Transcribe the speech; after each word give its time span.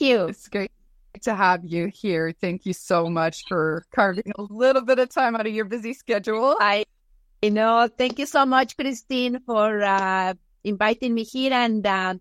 Thank 0.00 0.12
you. 0.12 0.24
It's 0.28 0.48
great 0.48 0.70
to 1.22 1.34
have 1.34 1.62
you 1.62 1.88
here. 1.92 2.32
Thank 2.40 2.64
you 2.64 2.72
so 2.72 3.10
much 3.10 3.44
for 3.46 3.84
carving 3.94 4.32
a 4.38 4.42
little 4.48 4.80
bit 4.80 4.98
of 4.98 5.10
time 5.10 5.36
out 5.36 5.46
of 5.46 5.52
your 5.52 5.66
busy 5.66 5.92
schedule. 5.92 6.56
I 6.58 6.86
you 7.42 7.50
know, 7.50 7.86
thank 7.98 8.18
you 8.18 8.24
so 8.24 8.46
much, 8.46 8.78
Christine, 8.78 9.40
for 9.44 9.82
uh, 9.82 10.32
inviting 10.64 11.12
me 11.12 11.24
here. 11.24 11.52
And 11.52 11.86
uh, 11.86 12.14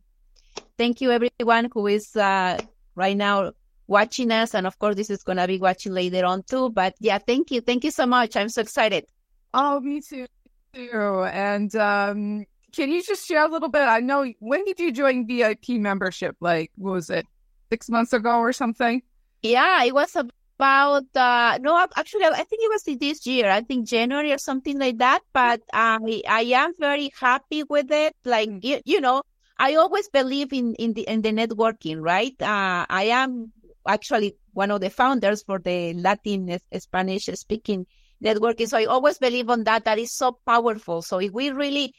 thank 0.77 0.99
you, 0.99 1.11
everyone 1.11 1.69
who 1.73 1.87
is 1.87 2.17
uh, 2.17 2.59
right 2.95 3.15
now 3.15 3.53
watching 3.87 4.31
us. 4.31 4.55
And 4.55 4.67
of 4.67 4.77
course, 4.77 4.95
this 4.95 5.09
is 5.09 5.23
going 5.23 5.37
to 5.37 5.47
be 5.47 5.57
watching 5.57 5.93
later 5.93 6.25
on 6.25 6.43
too. 6.43 6.71
But 6.71 6.95
yeah, 6.99 7.17
thank 7.17 7.49
you. 7.49 7.61
Thank 7.61 7.85
you 7.85 7.91
so 7.91 8.05
much. 8.05 8.35
I'm 8.35 8.49
so 8.49 8.61
excited. 8.61 9.05
Oh, 9.53 9.79
me 9.79 10.01
too. 10.01 10.27
Too. 10.73 11.23
And 11.31 11.73
um, 11.77 12.45
can 12.73 12.91
you 12.91 13.01
just 13.01 13.25
share 13.25 13.45
a 13.45 13.49
little 13.49 13.69
bit? 13.69 13.83
I 13.83 14.01
know 14.01 14.29
when 14.39 14.65
did 14.65 14.81
you 14.81 14.91
join 14.91 15.25
VIP 15.25 15.69
membership? 15.69 16.35
Like, 16.41 16.71
what 16.75 16.91
was 16.91 17.09
it 17.09 17.25
six 17.71 17.89
months 17.89 18.13
ago 18.13 18.39
or 18.39 18.53
something? 18.53 19.01
Yeah, 19.41 19.83
it 19.83 19.93
was 19.93 20.15
about 20.15 21.05
uh 21.15 21.57
no 21.61 21.79
actually 21.95 22.25
I 22.25 22.43
think 22.43 22.61
it 22.63 22.71
was 22.71 22.83
this 22.99 23.25
year. 23.25 23.49
I 23.49 23.61
think 23.61 23.87
January 23.87 24.33
or 24.33 24.37
something 24.37 24.77
like 24.77 24.97
that. 24.97 25.21
But 25.33 25.61
I 25.71 26.21
I 26.27 26.41
am 26.41 26.73
very 26.77 27.11
happy 27.19 27.63
with 27.63 27.91
it. 27.91 28.15
Like 28.25 28.49
you, 28.61 28.81
you 28.85 28.99
know, 28.99 29.23
I 29.57 29.75
always 29.75 30.09
believe 30.09 30.51
in 30.51 30.75
in 30.75 30.93
the 30.93 31.03
in 31.07 31.21
the 31.21 31.31
networking, 31.31 32.01
right? 32.01 32.35
Uh, 32.41 32.85
I 32.89 33.03
am 33.11 33.51
actually 33.87 34.35
one 34.53 34.71
of 34.71 34.81
the 34.81 34.89
founders 34.89 35.43
for 35.43 35.59
the 35.59 35.93
Latin 35.93 36.57
Spanish 36.77 37.25
speaking 37.33 37.85
networking. 38.23 38.67
So 38.67 38.77
I 38.77 38.85
always 38.85 39.17
believe 39.17 39.49
on 39.49 39.63
that. 39.63 39.85
That 39.85 39.99
is 39.99 40.11
so 40.11 40.37
powerful. 40.45 41.01
So 41.01 41.19
if 41.19 41.31
we 41.31 41.51
really 41.51 41.93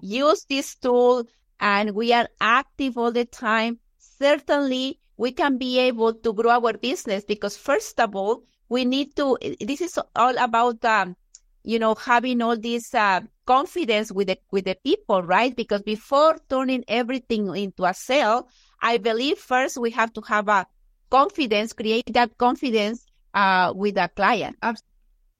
use 0.00 0.44
this 0.48 0.74
tool 0.76 1.24
and 1.60 1.90
we 1.90 2.12
are 2.12 2.28
active 2.40 2.96
all 2.96 3.12
the 3.12 3.24
time, 3.24 3.78
certainly 3.98 4.98
we 5.18 5.32
can 5.32 5.58
be 5.58 5.78
able 5.78 6.14
to 6.14 6.32
grow 6.32 6.52
our 6.52 6.72
business 6.72 7.24
because 7.24 7.56
first 7.56 8.00
of 8.00 8.16
all, 8.16 8.44
we 8.70 8.84
need 8.84 9.14
to, 9.16 9.36
this 9.60 9.80
is 9.80 9.98
all 10.16 10.38
about, 10.38 10.82
um, 10.84 11.16
you 11.64 11.78
know, 11.78 11.94
having 11.94 12.40
all 12.40 12.56
this, 12.56 12.94
uh, 12.94 13.20
confidence 13.44 14.12
with 14.12 14.28
the, 14.28 14.38
with 14.52 14.64
the 14.64 14.76
people, 14.84 15.22
right? 15.22 15.56
Because 15.56 15.82
before 15.82 16.36
turning 16.48 16.84
everything 16.86 17.54
into 17.56 17.84
a 17.84 17.92
sale, 17.92 18.48
I 18.80 18.98
believe 18.98 19.38
first 19.38 19.76
we 19.76 19.90
have 19.90 20.12
to 20.12 20.20
have 20.22 20.48
a 20.48 20.66
confidence, 21.10 21.72
create 21.72 22.12
that 22.12 22.38
confidence, 22.38 23.04
uh, 23.34 23.72
with 23.74 23.96
a 23.96 24.08
client. 24.08 24.56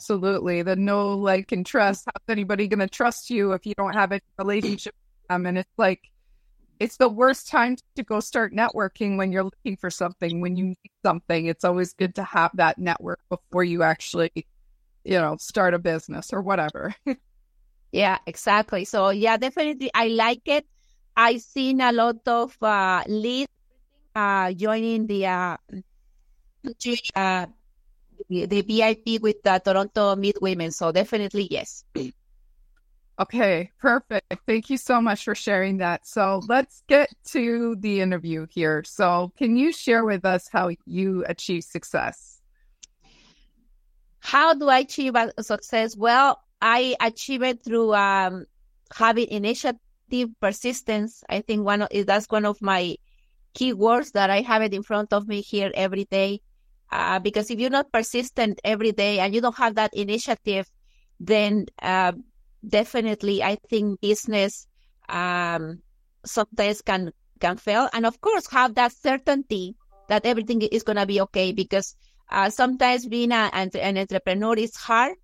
Absolutely. 0.00 0.62
The 0.62 0.74
no 0.74 1.16
like 1.16 1.52
and 1.52 1.64
trust. 1.64 2.06
How's 2.06 2.28
anybody 2.28 2.66
going 2.66 2.80
to 2.80 2.88
trust 2.88 3.30
you 3.30 3.52
if 3.52 3.64
you 3.66 3.74
don't 3.76 3.94
have 3.94 4.12
a 4.12 4.20
relationship 4.38 4.94
with 4.94 5.28
them? 5.28 5.46
And 5.46 5.58
it's 5.58 5.70
like, 5.76 6.00
it's 6.80 6.96
the 6.96 7.08
worst 7.08 7.48
time 7.48 7.76
to 7.96 8.02
go 8.02 8.20
start 8.20 8.52
networking 8.52 9.16
when 9.16 9.32
you're 9.32 9.44
looking 9.44 9.76
for 9.76 9.90
something, 9.90 10.40
when 10.40 10.56
you 10.56 10.66
need 10.66 10.92
something. 11.04 11.46
It's 11.46 11.64
always 11.64 11.92
good 11.92 12.14
to 12.16 12.22
have 12.24 12.50
that 12.54 12.78
network 12.78 13.20
before 13.28 13.64
you 13.64 13.82
actually, 13.82 14.30
you 15.04 15.18
know, 15.18 15.36
start 15.38 15.74
a 15.74 15.78
business 15.78 16.32
or 16.32 16.42
whatever. 16.42 16.94
yeah, 17.92 18.18
exactly. 18.26 18.84
So 18.84 19.10
yeah, 19.10 19.36
definitely 19.36 19.90
I 19.94 20.08
like 20.08 20.42
it. 20.46 20.66
I've 21.16 21.42
seen 21.42 21.80
a 21.80 21.92
lot 21.92 22.16
of 22.26 22.56
uh, 22.62 23.02
leads 23.08 23.50
uh, 24.14 24.52
joining 24.52 25.06
the 25.06 25.26
uh, 25.26 25.56
uh, 27.14 27.46
the, 28.28 28.46
the 28.46 28.62
VIP 28.62 29.22
with 29.22 29.42
the 29.42 29.60
Toronto 29.64 30.16
Meet 30.16 30.40
Women. 30.40 30.70
So 30.70 30.92
definitely 30.92 31.48
yes. 31.50 31.84
Okay, 33.20 33.72
perfect. 33.80 34.32
Thank 34.46 34.70
you 34.70 34.76
so 34.76 35.00
much 35.00 35.24
for 35.24 35.34
sharing 35.34 35.78
that. 35.78 36.06
So 36.06 36.40
let's 36.48 36.84
get 36.86 37.08
to 37.32 37.74
the 37.80 38.00
interview 38.00 38.46
here. 38.48 38.84
So, 38.84 39.32
can 39.36 39.56
you 39.56 39.72
share 39.72 40.04
with 40.04 40.24
us 40.24 40.48
how 40.48 40.70
you 40.86 41.24
achieve 41.26 41.64
success? 41.64 42.40
How 44.20 44.54
do 44.54 44.68
I 44.68 44.80
achieve 44.80 45.14
success? 45.40 45.96
Well, 45.96 46.40
I 46.62 46.94
achieve 47.00 47.42
it 47.42 47.64
through 47.64 47.94
um, 47.94 48.46
having 48.94 49.28
initiative, 49.28 49.80
persistence. 50.40 51.24
I 51.28 51.40
think 51.40 51.64
one 51.64 51.82
of, 51.82 51.88
that's 52.06 52.26
one 52.30 52.44
of 52.44 52.62
my 52.62 52.96
key 53.54 53.72
words 53.72 54.12
that 54.12 54.30
I 54.30 54.42
have 54.42 54.62
it 54.62 54.74
in 54.74 54.82
front 54.82 55.12
of 55.12 55.26
me 55.26 55.40
here 55.40 55.72
every 55.74 56.04
day. 56.04 56.40
Uh, 56.90 57.18
because 57.18 57.50
if 57.50 57.58
you're 57.58 57.68
not 57.68 57.92
persistent 57.92 58.60
every 58.64 58.92
day 58.92 59.18
and 59.18 59.34
you 59.34 59.40
don't 59.40 59.56
have 59.56 59.74
that 59.74 59.92
initiative, 59.92 60.70
then 61.20 61.66
uh, 61.82 62.12
definitely 62.66 63.42
I 63.42 63.56
think 63.68 64.00
business 64.00 64.66
um, 65.08 65.80
sometimes 66.24 66.82
can 66.82 67.12
can 67.40 67.56
fail, 67.56 67.88
and 67.92 68.06
of 68.06 68.20
course 68.20 68.46
have 68.50 68.74
that 68.74 68.92
certainty 68.92 69.76
that 70.08 70.26
everything 70.26 70.62
is 70.62 70.82
gonna 70.82 71.06
be 71.06 71.20
okay 71.20 71.52
because 71.52 71.94
uh, 72.30 72.50
sometimes 72.50 73.06
being 73.06 73.32
a, 73.32 73.50
an, 73.52 73.70
an 73.74 73.98
entrepreneur 73.98 74.54
is 74.54 74.74
hard. 74.76 75.14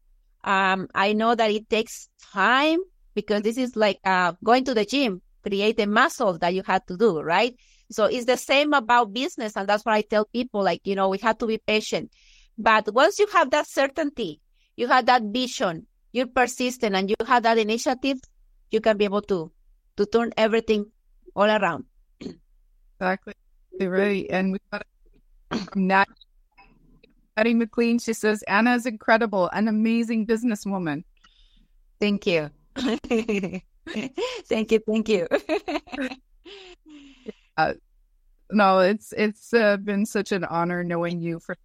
Um, 0.44 0.88
I 0.94 1.12
know 1.12 1.34
that 1.34 1.50
it 1.50 1.68
takes 1.68 2.08
time 2.32 2.80
because 3.14 3.42
this 3.42 3.56
is 3.56 3.76
like 3.76 3.98
uh, 4.04 4.32
going 4.42 4.64
to 4.64 4.74
the 4.74 4.84
gym, 4.84 5.22
create 5.42 5.80
a 5.80 5.86
muscle 5.86 6.38
that 6.38 6.54
you 6.54 6.62
have 6.66 6.84
to 6.86 6.96
do, 6.96 7.20
right? 7.20 7.54
So 7.90 8.06
it's 8.06 8.26
the 8.26 8.36
same 8.36 8.72
about 8.72 9.12
business. 9.12 9.56
And 9.56 9.68
that's 9.68 9.84
what 9.84 9.94
I 9.94 10.02
tell 10.02 10.24
people, 10.26 10.62
like, 10.62 10.80
you 10.84 10.94
know, 10.94 11.08
we 11.08 11.18
have 11.18 11.38
to 11.38 11.46
be 11.46 11.58
patient. 11.58 12.10
But 12.58 12.92
once 12.92 13.18
you 13.18 13.26
have 13.28 13.50
that 13.50 13.68
certainty, 13.68 14.40
you 14.76 14.88
have 14.88 15.06
that 15.06 15.22
vision, 15.22 15.86
you're 16.14 16.30
persistent 16.30 16.94
and 16.94 17.10
you 17.10 17.16
have 17.26 17.42
that 17.42 17.58
initiative, 17.58 18.18
you 18.70 18.80
can 18.80 18.96
be 18.96 19.04
able 19.04 19.22
to 19.22 19.50
to 19.96 20.06
turn 20.06 20.32
everything 20.36 20.86
all 21.34 21.50
around. 21.50 21.84
Exactly. 22.20 23.34
Right. 23.80 24.26
And 24.30 24.52
we've 24.52 24.70
got 24.70 24.86
from 25.50 25.88
Nat 25.88 26.08
Patty 27.36 27.54
McLean. 27.54 27.98
She 27.98 28.12
says, 28.12 28.42
Ana 28.46 28.74
is 28.74 28.86
incredible, 28.86 29.50
an 29.52 29.66
amazing 29.66 30.26
businesswoman. 30.26 31.02
Thank 32.00 32.26
you. 32.26 32.50
thank 32.76 34.70
you. 34.70 34.78
Thank 34.86 35.08
you. 35.08 35.26
uh, 37.56 37.74
no, 38.52 38.78
it's 38.80 39.12
it's 39.16 39.52
uh, 39.52 39.76
been 39.78 40.06
such 40.06 40.30
an 40.30 40.44
honor 40.44 40.84
knowing 40.84 41.20
you 41.20 41.40
for 41.40 41.56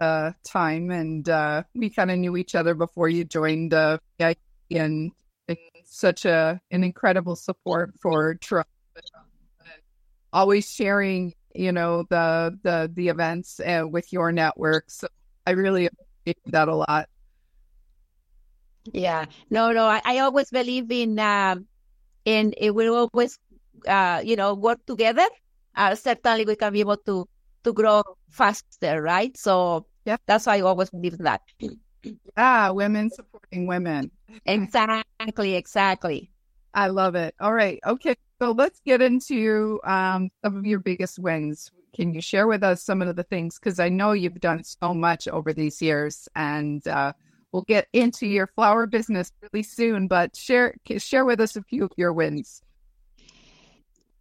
time, 0.00 0.90
and 0.90 1.28
uh, 1.28 1.62
we 1.74 1.90
kind 1.90 2.10
of 2.10 2.18
knew 2.18 2.36
each 2.36 2.54
other 2.54 2.74
before 2.74 3.08
you 3.08 3.24
joined 3.24 3.74
uh, 3.74 3.98
and, 4.20 4.34
and 4.70 5.58
such 5.84 6.24
a 6.24 6.60
an 6.70 6.84
incredible 6.84 7.36
support 7.36 7.94
for 8.00 8.34
Trump. 8.36 8.68
Always 10.32 10.70
sharing, 10.70 11.34
you 11.54 11.72
know, 11.72 12.04
the 12.10 12.58
the 12.62 12.90
the 12.94 13.08
events 13.08 13.60
uh, 13.60 13.84
with 13.88 14.12
your 14.12 14.30
network. 14.30 14.90
So 14.90 15.08
I 15.46 15.52
really 15.52 15.88
appreciate 15.88 16.52
that 16.52 16.68
a 16.68 16.76
lot. 16.76 17.08
Yeah, 18.92 19.26
no, 19.50 19.72
no, 19.72 19.84
I, 19.84 20.00
I 20.04 20.18
always 20.20 20.50
believe 20.50 20.90
in 20.90 21.18
um, 21.18 21.66
in 22.24 22.54
it 22.56 22.74
will 22.74 22.94
always, 22.94 23.38
uh, 23.86 24.20
you 24.24 24.36
know, 24.36 24.54
work 24.54 24.84
together. 24.86 25.26
Uh, 25.74 25.94
certainly, 25.94 26.44
we 26.44 26.56
can 26.56 26.72
be 26.72 26.80
able 26.80 26.96
to 27.08 27.26
to 27.64 27.72
grow 27.72 28.02
faster, 28.30 29.02
right? 29.02 29.36
So 29.36 29.87
yeah, 30.04 30.16
that's 30.26 30.46
why 30.46 30.56
I 30.56 30.60
always 30.60 30.90
believe 30.90 31.14
in 31.14 31.24
that. 31.24 31.42
Ah, 32.36 32.70
women 32.72 33.10
supporting 33.10 33.66
women. 33.66 34.10
Exactly, 34.46 35.54
exactly. 35.54 36.30
I 36.74 36.88
love 36.88 37.14
it. 37.14 37.34
All 37.40 37.52
right. 37.52 37.80
Okay. 37.84 38.14
So 38.40 38.52
let's 38.52 38.80
get 38.86 39.02
into 39.02 39.80
um, 39.84 40.30
some 40.44 40.56
of 40.56 40.64
your 40.64 40.78
biggest 40.78 41.18
wins. 41.18 41.70
Can 41.94 42.14
you 42.14 42.20
share 42.20 42.46
with 42.46 42.62
us 42.62 42.84
some 42.84 43.02
of 43.02 43.16
the 43.16 43.24
things? 43.24 43.58
Because 43.58 43.80
I 43.80 43.88
know 43.88 44.12
you've 44.12 44.40
done 44.40 44.62
so 44.62 44.94
much 44.94 45.26
over 45.26 45.52
these 45.52 45.82
years, 45.82 46.28
and 46.36 46.86
uh, 46.86 47.12
we'll 47.50 47.64
get 47.64 47.88
into 47.92 48.26
your 48.26 48.46
flower 48.46 48.86
business 48.86 49.32
really 49.42 49.64
soon. 49.64 50.06
But 50.06 50.36
share 50.36 50.74
share 50.98 51.24
with 51.24 51.40
us 51.40 51.56
a 51.56 51.62
few 51.62 51.86
of 51.86 51.92
your 51.96 52.12
wins. 52.12 52.62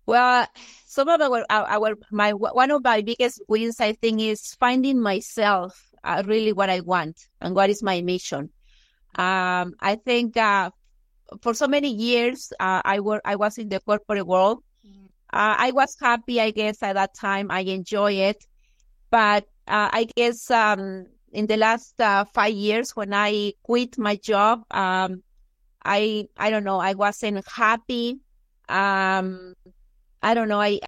Well, 0.07 0.47
some 0.85 1.09
of 1.09 1.19
our, 1.19 1.45
our 1.50 1.97
my 2.12 2.31
one 2.31 2.72
of 2.72 2.81
my 2.81 3.01
biggest 3.01 3.42
wins, 3.50 3.81
I 3.81 3.92
think, 3.92 4.21
is 4.21 4.56
finding 4.56 5.01
myself 5.01 5.77
uh, 6.01 6.24
really 6.25 6.54
what 6.54 6.69
I 6.69 6.80
want 6.80 7.27
and 7.42 7.54
what 7.54 7.69
is 7.69 7.83
my 7.83 8.01
mission. 8.01 8.50
Um, 9.15 9.74
I 9.81 9.95
think 9.95 10.38
uh, 10.38 10.71
for 11.42 11.54
so 11.54 11.68
many 11.68 11.92
years, 11.92 12.54
uh, 12.57 12.81
I 12.86 13.01
were 13.01 13.21
I 13.25 13.36
was 13.36 13.57
in 13.57 13.68
the 13.68 13.81
corporate 13.81 14.25
world. 14.25 14.63
Mm-hmm. 14.88 15.06
Uh, 15.33 15.56
I 15.59 15.71
was 15.71 15.98
happy, 16.00 16.39
I 16.39 16.51
guess, 16.51 16.81
at 16.81 16.94
that 16.94 17.13
time. 17.13 17.51
I 17.51 17.60
enjoy 17.62 18.13
it, 18.13 18.48
but 19.12 19.44
uh, 19.68 19.89
I 19.92 20.07
guess 20.15 20.50
um, 20.50 21.07
in 21.33 21.48
the 21.48 21.57
last 21.57 22.00
uh, 22.00 22.24
five 22.33 22.53
years, 22.53 22.95
when 22.95 23.13
I 23.13 23.53
quit 23.62 23.98
my 23.98 24.15
job, 24.15 24.63
um, 24.71 25.21
I 25.83 26.30
I 26.38 26.50
don't 26.50 26.63
know, 26.63 26.80
I 26.80 26.94
wasn't 26.94 27.45
happy. 27.45 28.21
Um, 28.69 29.53
I 30.27 30.33
don't 30.33 30.50
know, 30.50 30.59
I, 30.59 30.81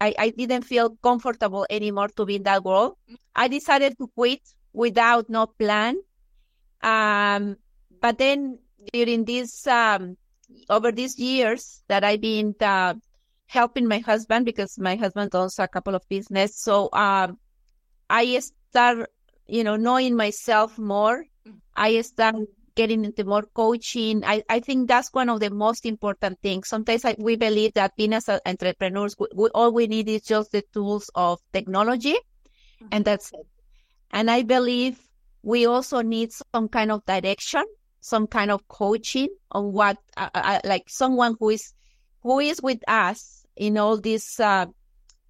I, 0.00 0.14
I 0.16 0.28
didn't 0.30 0.62
feel 0.62 0.96
comfortable 1.02 1.66
anymore 1.68 2.08
to 2.16 2.24
be 2.24 2.36
in 2.36 2.44
that 2.44 2.62
world. 2.62 2.94
I 3.34 3.48
decided 3.48 3.98
to 3.98 4.06
quit 4.14 4.40
without 4.72 5.28
no 5.28 5.46
plan. 5.46 5.96
Um, 6.80 7.56
but 8.00 8.18
then 8.18 8.60
during 8.92 9.24
this, 9.24 9.66
um, 9.66 10.16
over 10.70 10.92
these 10.92 11.18
years 11.18 11.82
that 11.88 12.04
I've 12.04 12.20
been 12.20 12.54
uh, 12.60 12.94
helping 13.46 13.88
my 13.88 13.98
husband 13.98 14.44
because 14.44 14.78
my 14.78 14.94
husband 14.94 15.34
owns 15.34 15.58
a 15.58 15.66
couple 15.66 15.96
of 15.96 16.08
business. 16.08 16.56
So 16.56 16.88
um, 16.92 17.38
I 18.08 18.38
start, 18.38 19.10
you 19.48 19.64
know, 19.64 19.74
knowing 19.74 20.14
myself 20.14 20.78
more. 20.78 21.24
I 21.74 22.00
start 22.02 22.36
getting 22.74 23.04
into 23.04 23.24
more 23.24 23.44
coaching. 23.54 24.24
I, 24.24 24.42
I 24.48 24.60
think 24.60 24.88
that's 24.88 25.12
one 25.12 25.28
of 25.28 25.40
the 25.40 25.50
most 25.50 25.86
important 25.86 26.38
things. 26.42 26.68
Sometimes 26.68 27.04
I, 27.04 27.14
we 27.18 27.36
believe 27.36 27.74
that 27.74 27.96
being 27.96 28.12
as 28.12 28.28
entrepreneurs, 28.28 29.16
we, 29.18 29.26
we, 29.34 29.48
all 29.54 29.72
we 29.72 29.86
need 29.86 30.08
is 30.08 30.22
just 30.22 30.52
the 30.52 30.62
tools 30.72 31.10
of 31.14 31.38
technology, 31.52 32.14
mm-hmm. 32.14 32.88
and 32.92 33.04
that's 33.04 33.32
it. 33.32 33.46
And 34.10 34.30
I 34.30 34.42
believe 34.42 34.98
we 35.42 35.66
also 35.66 36.00
need 36.00 36.32
some 36.32 36.68
kind 36.68 36.90
of 36.90 37.04
direction, 37.04 37.64
some 38.00 38.26
kind 38.26 38.50
of 38.50 38.66
coaching 38.68 39.28
on 39.50 39.72
what, 39.72 39.98
uh, 40.16 40.30
uh, 40.34 40.60
like 40.64 40.84
someone 40.88 41.36
who 41.38 41.50
is 41.50 41.72
who 42.22 42.38
is 42.40 42.62
with 42.62 42.80
us 42.88 43.44
in 43.56 43.76
all 43.76 44.00
these 44.00 44.40
uh, 44.40 44.66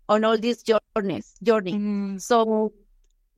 on 0.08 0.24
all 0.24 0.38
these 0.38 0.62
journeys 0.62 1.34
journey. 1.42 1.72
Mm-hmm. 1.72 2.18
So 2.18 2.72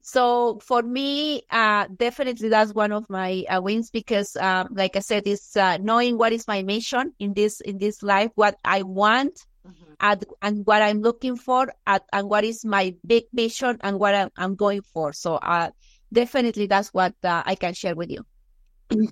so 0.07 0.61
for 0.63 0.83
me, 0.83 1.43
uh, 1.51 1.89
definitely 1.97 2.49
that's 2.49 2.73
one 2.73 2.93
of 2.93 3.11
my 3.11 3.45
uh, 3.51 3.61
wins 3.61 3.91
because, 3.91 4.37
um, 4.37 4.69
like 4.71 4.95
I 4.95 5.01
said, 5.01 5.27
is 5.27 5.57
uh, 5.57 5.79
knowing 5.83 6.17
what 6.17 6.33
is 6.33 6.47
my 6.47 6.63
mission 6.63 7.13
in 7.19 7.35
this 7.35 7.61
in 7.61 7.79
this 7.79 8.05
life, 8.05 8.31
what 8.37 8.57
I 8.65 8.83
want, 8.83 9.45
mm-hmm. 9.67 9.95
and, 9.99 10.25
and 10.41 10.65
what 10.65 10.81
I'm 10.81 11.03
looking 11.03 11.35
for, 11.35 11.73
at, 11.89 12.05
and 12.13 12.31
what 12.31 12.45
is 12.45 12.65
my 12.65 12.95
big 13.05 13.25
vision 13.35 13.79
and 13.81 13.99
what 13.99 14.15
I'm, 14.15 14.31
I'm 14.37 14.55
going 14.55 14.83
for. 14.83 15.13
So 15.13 15.35
uh, 15.43 15.71
definitely 16.13 16.69
that's 16.69 16.95
what 16.95 17.17
uh, 17.25 17.43
I 17.45 17.57
can 17.57 17.75
share 17.75 17.97
with 17.97 18.09
you. 18.09 18.25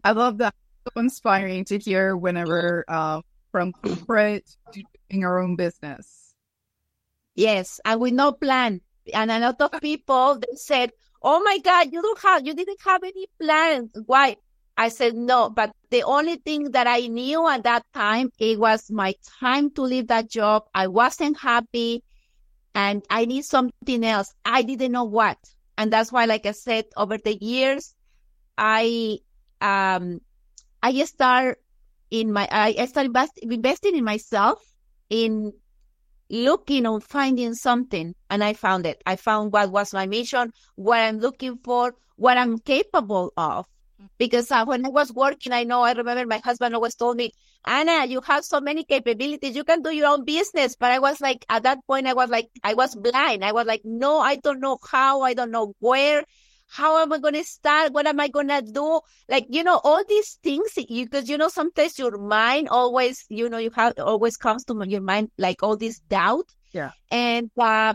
I 0.04 0.12
love 0.12 0.38
that. 0.38 0.54
So 0.84 1.00
inspiring 1.00 1.64
to 1.64 1.78
hear 1.80 2.16
whenever 2.16 2.84
uh, 2.86 3.20
from 3.50 3.72
corporate 3.72 4.48
to 4.72 4.84
doing 5.10 5.24
our 5.24 5.42
own 5.42 5.56
business. 5.56 6.36
Yes, 7.34 7.80
and 7.84 8.00
with 8.00 8.12
no 8.12 8.30
plan 8.30 8.80
and 9.12 9.30
a 9.30 9.38
lot 9.38 9.60
of 9.60 9.80
people 9.80 10.38
they 10.38 10.56
said, 10.56 10.92
"Oh 11.22 11.42
my 11.42 11.58
God, 11.58 11.92
you 11.92 12.00
don't 12.02 12.20
have, 12.20 12.46
you 12.46 12.54
didn't 12.54 12.80
have 12.84 13.02
any 13.02 13.26
plans. 13.40 13.90
Why?" 14.06 14.36
I 14.76 14.88
said 14.88 15.14
no, 15.14 15.50
but 15.50 15.70
the 15.90 16.02
only 16.02 16.36
thing 16.36 16.72
that 16.72 16.88
I 16.88 17.06
knew 17.06 17.46
at 17.48 17.62
that 17.62 17.84
time 17.94 18.30
it 18.38 18.58
was 18.58 18.90
my 18.90 19.14
time 19.40 19.70
to 19.74 19.82
leave 19.82 20.08
that 20.08 20.28
job. 20.28 20.64
I 20.74 20.88
wasn't 20.88 21.38
happy, 21.38 22.02
and 22.74 23.04
I 23.10 23.24
need 23.24 23.44
something 23.44 24.04
else. 24.04 24.34
I 24.44 24.62
didn't 24.62 24.92
know 24.92 25.04
what, 25.04 25.38
and 25.78 25.92
that's 25.92 26.10
why, 26.10 26.24
like 26.24 26.46
I 26.46 26.52
said, 26.52 26.86
over 26.96 27.18
the 27.18 27.36
years, 27.36 27.94
I 28.58 29.18
um 29.60 30.20
I 30.82 31.04
start 31.04 31.58
in 32.10 32.32
my 32.32 32.48
I 32.50 32.84
start 32.86 33.06
invest, 33.06 33.38
investing 33.38 33.96
in 33.96 34.04
myself 34.04 34.60
in 35.08 35.52
looking 36.30 36.86
on 36.86 37.00
finding 37.00 37.54
something 37.54 38.14
and 38.30 38.42
I 38.44 38.54
found 38.54 38.86
it. 38.86 39.02
I 39.06 39.16
found 39.16 39.52
what 39.52 39.70
was 39.70 39.92
my 39.92 40.06
mission, 40.06 40.52
what 40.76 40.98
I'm 41.00 41.18
looking 41.18 41.58
for, 41.58 41.94
what 42.16 42.38
I'm 42.38 42.58
capable 42.58 43.32
of. 43.36 43.66
Because 44.18 44.50
uh, 44.50 44.64
when 44.64 44.84
I 44.84 44.90
was 44.90 45.12
working, 45.12 45.52
I 45.52 45.64
know 45.64 45.82
I 45.82 45.92
remember 45.92 46.26
my 46.26 46.38
husband 46.38 46.74
always 46.74 46.94
told 46.94 47.16
me, 47.16 47.32
Ana, 47.66 48.04
you 48.06 48.20
have 48.20 48.44
so 48.44 48.60
many 48.60 48.84
capabilities. 48.84 49.56
You 49.56 49.64
can 49.64 49.82
do 49.82 49.90
your 49.90 50.08
own 50.08 50.24
business. 50.24 50.76
But 50.76 50.90
I 50.90 50.98
was 50.98 51.20
like, 51.20 51.44
at 51.48 51.62
that 51.62 51.78
point, 51.86 52.06
I 52.06 52.12
was 52.12 52.28
like, 52.28 52.48
I 52.62 52.74
was 52.74 52.94
blind. 52.94 53.44
I 53.44 53.52
was 53.52 53.66
like, 53.66 53.80
no, 53.84 54.18
I 54.18 54.36
don't 54.36 54.60
know 54.60 54.78
how. 54.90 55.22
I 55.22 55.32
don't 55.32 55.50
know 55.50 55.74
where 55.78 56.24
how 56.66 57.00
am 57.00 57.12
I 57.12 57.18
going 57.18 57.34
to 57.34 57.44
start? 57.44 57.92
What 57.92 58.06
am 58.06 58.20
I 58.20 58.28
going 58.28 58.48
to 58.48 58.62
do? 58.62 59.00
Like, 59.28 59.46
you 59.48 59.62
know, 59.62 59.80
all 59.84 60.02
these 60.08 60.38
things, 60.42 60.72
because, 60.74 61.28
you 61.28 61.38
know, 61.38 61.48
sometimes 61.48 61.98
your 61.98 62.18
mind 62.18 62.68
always, 62.68 63.24
you 63.28 63.48
know, 63.48 63.58
you 63.58 63.70
have 63.70 63.94
always 63.98 64.36
comes 64.36 64.64
to 64.64 64.84
your 64.86 65.00
mind, 65.00 65.30
like 65.38 65.62
all 65.62 65.76
this 65.76 66.00
doubt. 66.00 66.46
Yeah. 66.72 66.90
And, 67.10 67.50
uh, 67.58 67.94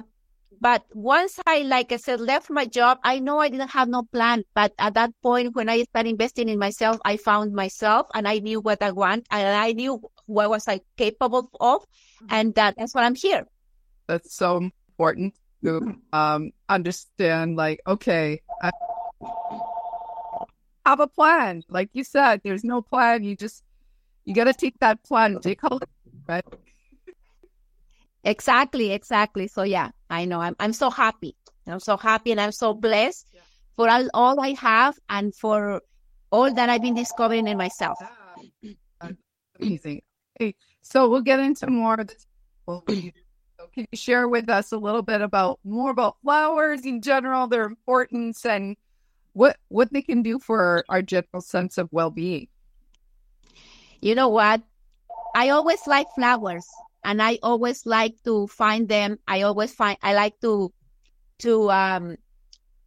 but 0.61 0.83
once 0.93 1.39
I, 1.45 1.59
like 1.61 1.91
I 1.91 1.97
said, 1.97 2.19
left 2.19 2.49
my 2.49 2.65
job, 2.65 2.99
I 3.03 3.19
know 3.19 3.39
I 3.39 3.49
didn't 3.49 3.69
have 3.69 3.87
no 3.87 4.03
plan. 4.03 4.43
But 4.53 4.73
at 4.77 4.93
that 4.93 5.11
point, 5.21 5.55
when 5.55 5.69
I 5.69 5.83
started 5.83 6.09
investing 6.09 6.49
in 6.49 6.59
myself, 6.59 6.99
I 7.05 7.17
found 7.17 7.53
myself 7.53 8.07
and 8.13 8.27
I 8.27 8.39
knew 8.39 8.59
what 8.61 8.81
I 8.81 8.91
want 8.91 9.25
and 9.31 9.47
I 9.47 9.73
knew 9.73 10.01
what 10.25 10.49
was 10.49 10.67
I 10.67 10.81
capable 10.97 11.49
of. 11.59 11.81
Mm-hmm. 11.81 12.25
And 12.29 12.55
that, 12.55 12.75
that's 12.77 12.93
why 12.93 13.03
I'm 13.03 13.15
here. 13.15 13.45
That's 14.07 14.35
so 14.35 14.57
important 14.57 15.35
to 15.63 15.95
um, 16.13 16.51
understand, 16.67 17.55
like, 17.55 17.81
okay, 17.85 18.41
I 18.61 18.71
have 20.85 20.99
a 20.99 21.07
plan. 21.07 21.63
Like 21.69 21.89
you 21.93 22.03
said, 22.03 22.41
there's 22.43 22.63
no 22.63 22.81
plan. 22.81 23.23
You 23.23 23.35
just 23.35 23.63
you 24.25 24.33
got 24.33 24.45
to 24.45 24.53
take 24.53 24.77
that 24.79 25.03
plan, 25.03 25.39
take 25.41 25.61
hold, 25.61 25.83
right? 26.27 26.45
Exactly, 28.23 28.91
exactly. 28.91 29.47
So 29.47 29.63
yeah, 29.63 29.89
I 30.09 30.25
know. 30.25 30.41
I'm 30.41 30.55
I'm 30.59 30.73
so 30.73 30.89
happy. 30.89 31.35
I'm 31.67 31.79
so 31.79 31.97
happy, 31.97 32.31
and 32.31 32.41
I'm 32.41 32.51
so 32.51 32.73
blessed 32.73 33.27
yeah. 33.33 33.41
for 33.75 33.89
all, 33.89 34.09
all 34.13 34.39
I 34.41 34.55
have 34.59 34.97
and 35.09 35.35
for 35.35 35.81
all 36.31 36.53
that 36.53 36.69
I've 36.69 36.81
been 36.81 36.95
discovering 36.95 37.47
in 37.47 37.57
myself. 37.57 37.97
amazing. 39.59 40.01
Okay, 40.39 40.55
so 40.81 41.09
we'll 41.09 41.21
get 41.21 41.39
into 41.39 41.67
more 41.69 41.95
of 41.95 42.07
this. 42.07 42.25
Well, 42.65 42.83
can 43.67 43.85
you 43.91 43.97
share 43.97 44.27
with 44.27 44.49
us 44.49 44.71
a 44.71 44.77
little 44.77 45.01
bit 45.01 45.21
about 45.21 45.59
more 45.63 45.91
about 45.91 46.17
flowers 46.21 46.85
in 46.85 47.01
general, 47.01 47.47
their 47.47 47.63
importance, 47.63 48.45
and 48.45 48.77
what 49.33 49.57
what 49.67 49.91
they 49.91 50.01
can 50.01 50.21
do 50.21 50.39
for 50.39 50.83
our 50.89 51.01
general 51.01 51.41
sense 51.41 51.77
of 51.77 51.89
well 51.91 52.09
being? 52.09 52.47
You 54.01 54.15
know 54.15 54.29
what? 54.29 54.61
I 55.35 55.49
always 55.49 55.85
like 55.87 56.07
flowers, 56.15 56.67
and 57.03 57.21
I 57.21 57.39
always 57.43 57.85
like 57.85 58.15
to 58.23 58.47
find 58.47 58.87
them. 58.87 59.19
I 59.27 59.43
always 59.43 59.73
find 59.73 59.97
I 60.01 60.13
like 60.13 60.39
to 60.41 60.73
to 61.39 61.71
um. 61.71 62.17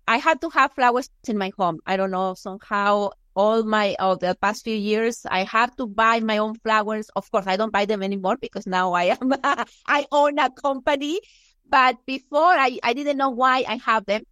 I 0.08 0.18
had 0.18 0.40
to 0.40 0.50
have 0.50 0.72
flowers 0.74 1.08
in 1.28 1.38
my 1.38 1.52
home. 1.56 1.78
I 1.86 1.96
don't 1.96 2.10
know 2.10 2.34
somehow 2.34 3.10
all 3.34 3.62
my 3.62 3.96
of 3.98 4.20
the 4.20 4.36
past 4.40 4.64
few 4.64 4.76
years 4.76 5.24
i 5.30 5.44
have 5.44 5.74
to 5.76 5.86
buy 5.86 6.20
my 6.20 6.38
own 6.38 6.54
flowers. 6.54 7.08
Of 7.16 7.30
course 7.30 7.46
i 7.46 7.56
don't 7.56 7.72
buy 7.72 7.84
them 7.84 8.02
anymore 8.02 8.36
because 8.36 8.66
now 8.66 8.92
i 8.92 9.16
am 9.16 9.32
i 9.86 10.06
own 10.12 10.38
a 10.38 10.50
company. 10.50 11.20
But 11.68 11.96
before 12.06 12.54
i 12.54 12.78
i 12.82 12.92
didn't 12.92 13.16
know 13.16 13.30
why 13.30 13.64
i 13.66 13.76
have 13.76 14.06
them. 14.06 14.22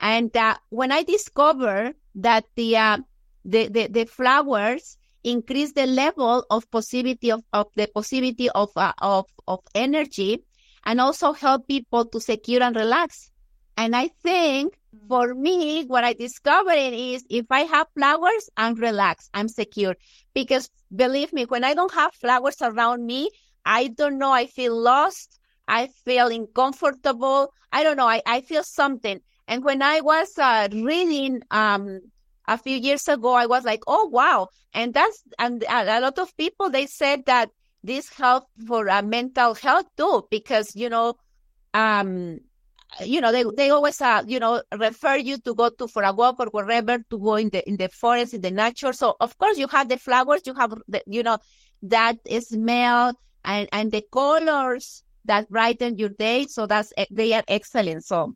And 0.00 0.34
uh, 0.36 0.56
when 0.70 0.92
i 0.92 1.02
discovered 1.02 1.94
that 2.16 2.44
the, 2.56 2.76
uh, 2.76 2.98
the 3.44 3.68
the 3.68 3.86
the 3.88 4.04
flowers 4.06 4.98
increase 5.24 5.72
the 5.72 5.86
level 5.86 6.44
of 6.50 6.70
possibility 6.70 7.30
of, 7.30 7.42
of 7.52 7.66
the 7.76 7.88
possibility 7.88 8.50
of 8.50 8.70
uh, 8.76 8.92
of 8.98 9.26
of 9.46 9.60
energy 9.74 10.44
and 10.84 11.00
also 11.00 11.32
help 11.32 11.66
people 11.68 12.04
to 12.06 12.20
secure 12.20 12.62
and 12.62 12.76
relax 12.76 13.30
and 13.78 13.96
i 13.96 14.08
think 14.24 14.76
for 15.08 15.34
me, 15.34 15.84
what 15.86 16.04
I 16.04 16.14
discovered 16.14 16.92
is 16.92 17.24
if 17.30 17.46
I 17.50 17.60
have 17.62 17.88
flowers, 17.94 18.50
I'm 18.56 18.74
relaxed, 18.74 19.30
I'm 19.34 19.48
secure. 19.48 19.96
Because 20.34 20.70
believe 20.94 21.32
me, 21.32 21.44
when 21.44 21.64
I 21.64 21.74
don't 21.74 21.94
have 21.94 22.14
flowers 22.14 22.56
around 22.62 23.06
me, 23.06 23.30
I 23.64 23.88
don't 23.88 24.18
know, 24.18 24.32
I 24.32 24.46
feel 24.46 24.76
lost, 24.78 25.38
I 25.68 25.88
feel 25.88 26.28
uncomfortable. 26.28 27.52
I 27.72 27.84
don't 27.84 27.96
know, 27.96 28.08
I, 28.08 28.22
I 28.26 28.40
feel 28.42 28.64
something. 28.64 29.20
And 29.46 29.64
when 29.64 29.82
I 29.82 30.00
was 30.00 30.38
uh, 30.38 30.68
reading 30.72 31.42
um, 31.50 32.00
a 32.46 32.58
few 32.58 32.76
years 32.76 33.08
ago, 33.08 33.32
I 33.34 33.46
was 33.46 33.64
like, 33.64 33.82
oh, 33.86 34.06
wow. 34.08 34.48
And 34.74 34.94
that's, 34.94 35.22
and 35.38 35.64
a 35.68 36.00
lot 36.00 36.18
of 36.18 36.36
people, 36.36 36.70
they 36.70 36.86
said 36.86 37.24
that 37.26 37.50
this 37.82 38.10
helped 38.12 38.50
for 38.66 38.88
uh, 38.88 39.02
mental 39.02 39.54
health 39.54 39.86
too, 39.96 40.26
because, 40.30 40.74
you 40.76 40.88
know, 40.90 41.14
um, 41.74 42.40
you 43.04 43.20
know, 43.20 43.32
they 43.32 43.44
they 43.56 43.70
always 43.70 44.00
uh, 44.00 44.22
you 44.26 44.40
know, 44.40 44.62
refer 44.76 45.16
you 45.16 45.38
to 45.38 45.54
go 45.54 45.68
to 45.70 45.88
for 45.88 46.02
a 46.02 46.12
walk 46.12 46.40
or 46.40 46.46
wherever 46.46 46.98
to 46.98 47.18
go 47.18 47.36
in 47.36 47.50
the 47.50 47.66
in 47.68 47.76
the 47.76 47.88
forest 47.88 48.34
in 48.34 48.40
the 48.40 48.50
nature. 48.50 48.92
So 48.92 49.16
of 49.20 49.36
course 49.38 49.58
you 49.58 49.68
have 49.68 49.88
the 49.88 49.98
flowers, 49.98 50.42
you 50.46 50.54
have 50.54 50.74
the 50.88 51.02
you 51.06 51.22
know 51.22 51.38
that 51.82 52.16
smell 52.40 53.18
and 53.44 53.68
and 53.72 53.92
the 53.92 54.04
colors 54.12 55.02
that 55.26 55.48
brighten 55.48 55.98
your 55.98 56.10
day. 56.10 56.46
So 56.46 56.66
that's 56.66 56.92
they 57.10 57.32
are 57.34 57.44
excellent. 57.46 58.04
So 58.04 58.34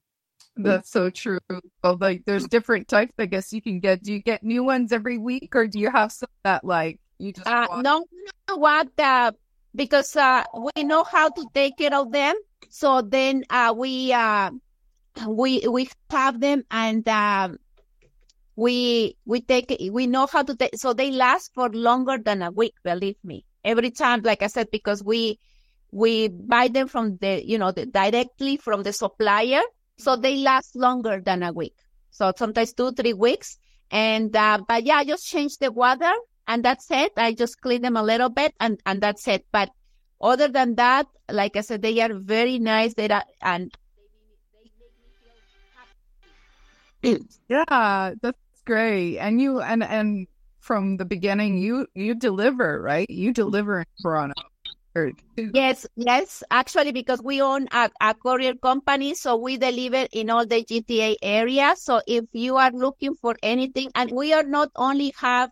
that's 0.56 0.90
so 0.90 1.10
true. 1.10 1.40
Well, 1.82 1.96
like 2.00 2.22
there's 2.26 2.46
different 2.46 2.88
types. 2.88 3.14
I 3.18 3.26
guess 3.26 3.52
you 3.52 3.62
can 3.62 3.80
get. 3.80 4.02
Do 4.02 4.12
you 4.12 4.20
get 4.20 4.42
new 4.42 4.64
ones 4.64 4.92
every 4.92 5.18
week, 5.18 5.56
or 5.56 5.66
do 5.66 5.78
you 5.78 5.90
have 5.90 6.12
some 6.12 6.28
that 6.44 6.64
like 6.64 7.00
you 7.18 7.32
just? 7.32 7.46
Uh, 7.46 7.80
no, 7.80 8.04
you 8.12 8.28
know 8.48 8.56
what? 8.56 8.88
Uh, 8.98 9.32
because 9.74 10.14
uh, 10.16 10.44
we 10.76 10.84
know 10.84 11.04
how 11.04 11.30
to 11.30 11.46
take 11.54 11.78
care 11.78 11.94
of 11.94 12.12
them. 12.12 12.36
So 12.68 13.02
then 13.02 13.44
uh, 13.50 13.74
we 13.76 14.12
uh, 14.12 14.50
we 15.26 15.66
we 15.68 15.88
have 16.10 16.40
them 16.40 16.64
and 16.70 17.06
um, 17.08 17.58
we 18.56 19.16
we 19.24 19.40
take 19.40 19.76
we 19.90 20.06
know 20.06 20.26
how 20.26 20.42
to 20.42 20.56
take. 20.56 20.76
So 20.76 20.92
they 20.92 21.10
last 21.10 21.52
for 21.54 21.68
longer 21.70 22.18
than 22.18 22.42
a 22.42 22.50
week. 22.50 22.74
Believe 22.82 23.16
me. 23.24 23.44
Every 23.64 23.90
time, 23.90 24.22
like 24.22 24.42
I 24.42 24.48
said, 24.48 24.68
because 24.70 25.02
we 25.04 25.38
we 25.90 26.28
buy 26.28 26.68
them 26.68 26.88
from 26.88 27.18
the 27.18 27.42
you 27.44 27.58
know 27.58 27.72
the, 27.72 27.86
directly 27.86 28.56
from 28.56 28.82
the 28.82 28.92
supplier, 28.92 29.62
so 29.98 30.16
they 30.16 30.36
last 30.36 30.74
longer 30.74 31.20
than 31.24 31.42
a 31.42 31.52
week. 31.52 31.74
So 32.10 32.32
sometimes 32.36 32.72
two 32.72 32.92
three 32.92 33.14
weeks. 33.14 33.58
And 33.90 34.34
uh, 34.34 34.58
but 34.66 34.84
yeah, 34.84 34.96
I 34.96 35.04
just 35.04 35.26
change 35.26 35.58
the 35.58 35.70
water 35.70 36.12
and 36.48 36.64
that's 36.64 36.90
it. 36.90 37.12
I 37.16 37.34
just 37.34 37.60
clean 37.60 37.82
them 37.82 37.96
a 37.96 38.02
little 38.02 38.30
bit 38.30 38.54
and 38.58 38.80
and 38.86 39.00
that's 39.00 39.28
it. 39.28 39.44
But 39.52 39.70
other 40.22 40.48
than 40.48 40.76
that, 40.76 41.06
like 41.30 41.56
I 41.56 41.60
said, 41.60 41.82
they 41.82 42.00
are 42.00 42.14
very 42.14 42.58
nice. 42.58 42.94
They 42.94 43.08
are, 43.08 43.24
and 43.42 43.70
yeah, 47.48 48.14
that's 48.22 48.38
great. 48.64 49.18
And 49.18 49.40
you 49.40 49.60
and 49.60 49.82
and 49.82 50.26
from 50.60 50.96
the 50.96 51.04
beginning, 51.04 51.58
you 51.58 51.86
you 51.94 52.14
deliver, 52.14 52.80
right? 52.80 53.08
You 53.10 53.32
deliver 53.32 53.80
in 53.80 53.86
Toronto. 54.00 54.34
Yes, 55.54 55.86
yes. 55.96 56.42
Actually, 56.50 56.92
because 56.92 57.20
we 57.22 57.42
own 57.42 57.66
a, 57.72 57.90
a 58.00 58.14
courier 58.14 58.54
company, 58.54 59.14
so 59.14 59.36
we 59.36 59.56
deliver 59.56 60.06
in 60.12 60.30
all 60.30 60.46
the 60.46 60.64
GTA 60.64 61.16
area. 61.22 61.74
So 61.76 62.00
if 62.06 62.24
you 62.32 62.56
are 62.56 62.70
looking 62.70 63.14
for 63.16 63.36
anything, 63.42 63.90
and 63.94 64.10
we 64.12 64.32
are 64.32 64.44
not 64.44 64.70
only 64.76 65.12
have 65.18 65.50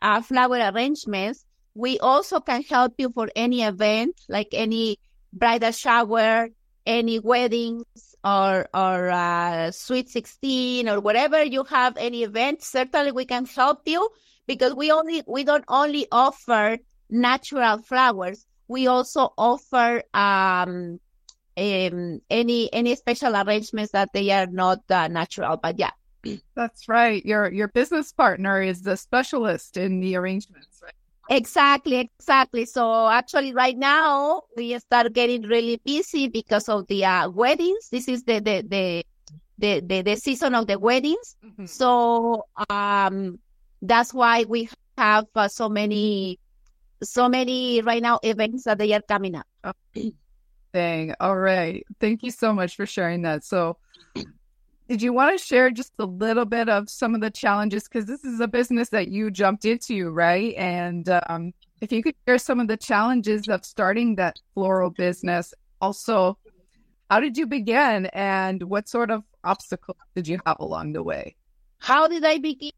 uh, 0.00 0.22
flower 0.22 0.58
arrangements, 0.72 1.44
we 1.74 1.98
also 1.98 2.40
can 2.40 2.62
help 2.62 2.94
you 2.98 3.10
for 3.10 3.28
any 3.36 3.62
event, 3.62 4.20
like 4.28 4.48
any 4.52 4.98
bridal 5.32 5.72
shower, 5.72 6.48
any 6.86 7.18
weddings, 7.18 7.84
or 8.24 8.68
or 8.74 9.10
uh, 9.10 9.70
sweet 9.70 10.08
sixteen, 10.08 10.88
or 10.88 11.00
whatever 11.00 11.42
you 11.42 11.64
have 11.64 11.96
any 11.96 12.22
event. 12.22 12.62
Certainly, 12.62 13.12
we 13.12 13.24
can 13.24 13.46
help 13.46 13.82
you 13.86 14.08
because 14.46 14.74
we 14.74 14.90
only 14.90 15.22
we 15.26 15.44
don't 15.44 15.64
only 15.68 16.06
offer 16.10 16.78
natural 17.10 17.78
flowers 17.82 18.46
we 18.68 18.86
also 18.86 19.32
offer 19.36 20.02
um, 20.14 21.00
um, 21.56 22.20
any 22.30 22.72
any 22.72 22.96
special 22.96 23.36
arrangements 23.36 23.92
that 23.92 24.12
they 24.12 24.30
are 24.30 24.46
not 24.46 24.80
uh, 24.90 25.08
natural. 25.08 25.56
But 25.56 25.78
yeah, 25.78 25.90
that's 26.54 26.88
right. 26.88 27.24
Your 27.24 27.52
your 27.52 27.68
business 27.68 28.12
partner 28.12 28.62
is 28.62 28.82
the 28.82 28.96
specialist 28.96 29.76
in 29.76 30.00
the 30.00 30.16
arrangements, 30.16 30.80
right? 30.82 30.92
Exactly, 31.30 32.10
exactly. 32.18 32.64
So 32.66 33.08
actually, 33.08 33.54
right 33.54 33.76
now 33.76 34.42
we 34.56 34.78
start 34.78 35.12
getting 35.12 35.42
really 35.42 35.80
busy 35.84 36.28
because 36.28 36.68
of 36.68 36.86
the 36.86 37.04
uh, 37.04 37.30
weddings. 37.30 37.88
This 37.90 38.08
is 38.08 38.24
the 38.24 38.40
the 38.40 38.62
the 38.68 39.04
the 39.58 39.80
the, 39.80 40.02
the 40.02 40.16
season 40.16 40.54
of 40.54 40.66
the 40.66 40.78
weddings. 40.78 41.36
Mm-hmm. 41.44 41.66
So 41.66 42.44
um, 42.68 43.38
that's 43.80 44.12
why 44.12 44.44
we 44.44 44.68
have 44.98 45.26
uh, 45.34 45.48
so 45.48 45.68
many 45.68 46.38
so 47.02 47.28
many 47.28 47.80
right 47.82 48.02
now 48.02 48.18
events 48.22 48.64
that 48.64 48.78
they 48.78 48.92
are 48.92 49.02
coming 49.02 49.36
up. 49.36 49.76
Dang. 50.72 51.14
All 51.20 51.36
right. 51.36 51.86
Thank 52.00 52.22
you 52.22 52.30
so 52.30 52.52
much 52.52 52.76
for 52.76 52.86
sharing 52.86 53.22
that. 53.22 53.44
So, 53.44 53.78
did 54.88 55.00
you 55.00 55.12
want 55.12 55.38
to 55.38 55.44
share 55.44 55.70
just 55.70 55.92
a 55.98 56.04
little 56.04 56.44
bit 56.44 56.68
of 56.68 56.90
some 56.90 57.14
of 57.14 57.20
the 57.20 57.30
challenges? 57.30 57.84
Because 57.84 58.06
this 58.06 58.24
is 58.24 58.40
a 58.40 58.48
business 58.48 58.90
that 58.90 59.08
you 59.08 59.30
jumped 59.30 59.64
into, 59.64 60.10
right? 60.10 60.54
And 60.56 61.08
um, 61.28 61.52
if 61.80 61.90
you 61.90 62.02
could 62.02 62.14
share 62.26 62.38
some 62.38 62.60
of 62.60 62.68
the 62.68 62.76
challenges 62.76 63.48
of 63.48 63.64
starting 63.64 64.16
that 64.16 64.38
floral 64.54 64.90
business, 64.90 65.54
also, 65.80 66.38
how 67.10 67.20
did 67.20 67.36
you 67.36 67.46
begin 67.46 68.06
and 68.06 68.62
what 68.64 68.88
sort 68.88 69.10
of 69.10 69.22
obstacles 69.42 69.96
did 70.14 70.28
you 70.28 70.38
have 70.46 70.56
along 70.60 70.92
the 70.92 71.02
way? 71.02 71.36
How 71.78 72.06
did 72.06 72.24
I 72.24 72.38
begin? 72.38 72.70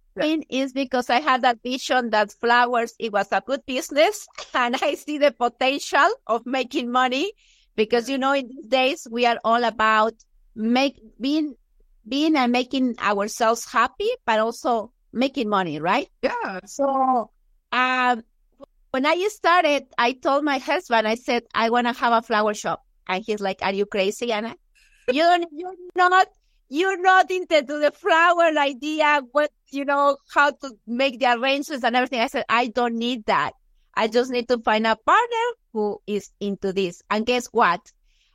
is 0.49 0.73
because 0.73 1.11
I 1.11 1.21
had 1.21 1.43
that 1.43 1.59
vision 1.63 2.09
that 2.11 2.33
flowers, 2.33 2.95
it 2.99 3.13
was 3.13 3.29
a 3.33 3.43
good 3.45 3.65
business 3.67 4.27
and 4.55 4.75
I 4.81 4.95
see 4.95 5.19
the 5.19 5.31
potential 5.31 6.09
of 6.27 6.47
making 6.47 6.91
money 6.91 7.33
because, 7.75 8.09
you 8.09 8.17
know, 8.17 8.33
in 8.33 8.49
these 8.49 8.67
days 8.67 9.07
we 9.11 9.27
are 9.27 9.39
all 9.45 9.63
about 9.65 10.15
make 10.55 10.99
being, 11.21 11.55
being 12.07 12.37
and 12.37 12.53
making 12.53 12.97
ourselves 13.01 13.65
happy, 13.71 14.09
but 14.25 14.39
also 14.41 14.93
making 15.13 15.49
money, 15.49 15.81
right? 15.81 16.09
Yeah. 16.23 16.61
So, 16.67 17.31
um, 17.73 18.23
when 18.91 19.07
I 19.07 19.29
started, 19.29 19.87
I 19.99 20.13
told 20.13 20.45
my 20.45 20.59
husband, 20.59 21.07
I 21.07 21.17
said, 21.17 21.45
I 21.55 21.71
want 21.71 21.87
to 21.87 21.93
have 21.93 22.13
a 22.13 22.23
flower 22.23 22.55
shop. 22.55 22.83
And 23.09 23.23
he's 23.25 23.41
like, 23.41 23.59
are 23.63 23.73
you 23.73 23.87
crazy, 23.87 24.33
Ana? 24.33 24.57
You 25.09 25.23
don't, 25.23 25.47
you're 25.53 25.75
not 25.95 26.27
you're 26.69 27.01
not 27.01 27.31
into 27.31 27.63
the 27.63 27.93
flower 27.95 28.51
idea, 28.59 29.23
what, 29.33 29.53
you 29.71 29.85
know, 29.85 30.17
how 30.35 30.51
to 30.51 30.73
make 30.87 31.21
the 31.21 31.33
arrangements 31.33 31.85
and 31.85 31.95
everything. 31.95 32.21
I 32.21 32.27
said, 32.27 32.45
I 32.49 32.69
don't 32.69 32.97
need 32.97 33.27
that. 33.27 33.53
I 33.95 34.09
just 34.09 34.31
need 34.31 34.49
to 34.49 34.59
find 34.59 34.87
a 34.87 34.97
partner 34.97 35.47
who 35.73 36.01
is 36.07 36.31
into 36.41 36.73
this. 36.73 37.03
And 37.11 37.25
guess 37.25 37.47
what? 37.47 37.81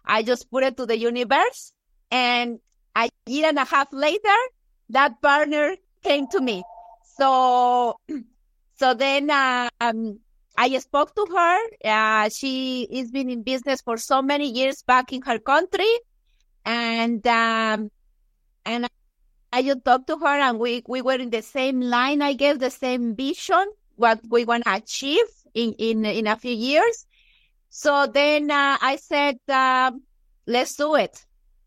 I 0.05 0.23
just 0.23 0.49
put 0.49 0.63
it 0.63 0.77
to 0.77 0.85
the 0.85 0.97
universe 0.97 1.73
and 2.09 2.59
a 2.95 3.09
year 3.25 3.47
and 3.47 3.57
a 3.57 3.65
half 3.65 3.87
later, 3.91 4.39
that 4.89 5.21
partner 5.21 5.75
came 6.03 6.27
to 6.27 6.41
me. 6.41 6.63
So, 7.17 7.95
so 8.79 8.93
then, 8.93 9.29
uh, 9.29 9.69
um, 9.79 10.19
I 10.57 10.77
spoke 10.79 11.15
to 11.15 11.25
her. 11.25 11.57
Uh, 11.83 12.29
she 12.29 12.87
has 12.93 13.11
been 13.11 13.29
in 13.29 13.43
business 13.43 13.81
for 13.81 13.97
so 13.97 14.21
many 14.21 14.49
years 14.49 14.83
back 14.83 15.13
in 15.13 15.21
her 15.23 15.39
country. 15.39 15.89
And, 16.65 17.25
um, 17.25 17.89
and 18.65 18.87
I 19.51 19.63
just 19.63 19.83
talked 19.83 20.07
to 20.07 20.17
her 20.17 20.39
and 20.39 20.59
we, 20.59 20.83
we 20.87 21.01
were 21.01 21.15
in 21.15 21.29
the 21.29 21.41
same 21.41 21.81
line, 21.81 22.21
I 22.21 22.33
guess, 22.33 22.57
the 22.57 22.69
same 22.69 23.15
vision, 23.15 23.65
what 23.95 24.19
we 24.29 24.45
want 24.45 24.65
to 24.65 24.75
achieve 24.75 25.25
in, 25.53 25.73
in, 25.73 26.05
in 26.05 26.27
a 26.27 26.35
few 26.35 26.53
years. 26.53 27.05
So 27.69 28.07
then 28.07 28.51
uh, 28.51 28.77
I 28.81 28.97
said, 28.97 29.37
uh, 29.47 29.91
let's 30.45 30.75
do 30.75 30.95
it. 30.95 31.25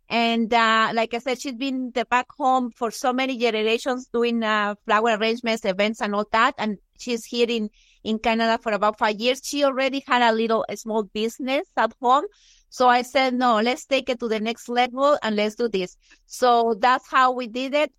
And 0.09 0.53
uh, 0.53 0.91
like 0.95 1.15
I 1.15 1.19
said, 1.19 1.41
she's 1.41 1.55
been 1.55 1.91
the 1.95 2.05
back 2.05 2.27
home 2.37 2.71
for 2.71 2.91
so 2.91 3.13
many 3.13 3.39
generations 3.39 4.09
doing 4.13 4.43
uh, 4.43 4.75
flower 4.85 5.17
arrangements, 5.17 5.65
events, 5.65 6.03
and 6.03 6.15
all 6.15 6.27
that. 6.33 6.55
And 6.59 6.79
she's 6.99 7.25
here 7.25 7.47
in, 7.49 7.71
in 8.03 8.19
Canada 8.19 8.59
for 8.63 8.73
about 8.73 8.99
five 8.99 9.19
years. 9.19 9.41
She 9.43 9.65
already 9.65 10.05
had 10.07 10.23
a 10.23 10.35
little 10.35 10.65
a 10.69 10.77
small 10.77 11.05
business 11.05 11.67
at 11.77 11.93
home. 12.01 12.25
So 12.69 12.89
I 12.89 13.03
said, 13.03 13.35
no, 13.35 13.61
let's 13.61 13.87
take 13.87 14.09
it 14.11 14.21
to 14.21 14.29
the 14.29 14.41
next 14.41 14.69
level 14.69 15.17
and 15.23 15.37
let's 15.37 15.55
do 15.55 15.69
this. 15.69 15.97
So 16.27 16.75
that's 16.79 17.09
how 17.09 17.33
we 17.33 17.47
did 17.47 17.73
it. 17.73 17.93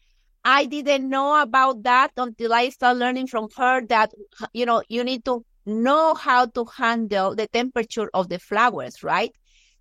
I 0.44 0.66
didn't 0.66 1.10
know 1.10 1.42
about 1.42 1.82
that 1.84 2.12
until 2.18 2.54
I 2.54 2.70
started 2.70 3.00
learning 3.00 3.28
from 3.28 3.48
her 3.58 3.84
that, 3.88 4.12
you 4.54 4.66
know, 4.68 4.84
you 4.90 5.04
need 5.04 5.26
to 5.26 5.44
know 5.66 6.14
how 6.14 6.46
to 6.46 6.66
handle 6.66 7.36
the 7.36 7.48
temperature 7.48 8.12
of 8.14 8.30
the 8.30 8.38
flowers, 8.38 9.02
right? 9.02 9.32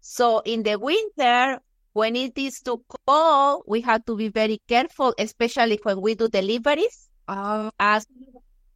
So 0.01 0.41
in 0.41 0.63
the 0.63 0.79
winter, 0.79 1.61
when 1.95 2.17
it 2.17 2.37
is 2.37 2.61
too 2.61 2.83
cold, 3.07 3.63
we 3.67 3.81
have 3.81 4.05
to 4.05 4.17
be 4.17 4.29
very 4.29 4.61
careful, 4.69 5.15
especially 5.17 5.79
when 5.83 6.01
we 6.03 6.15
do 6.15 6.29
deliveries. 6.29 7.09
Uh, 7.27 7.71
As 7.79 8.05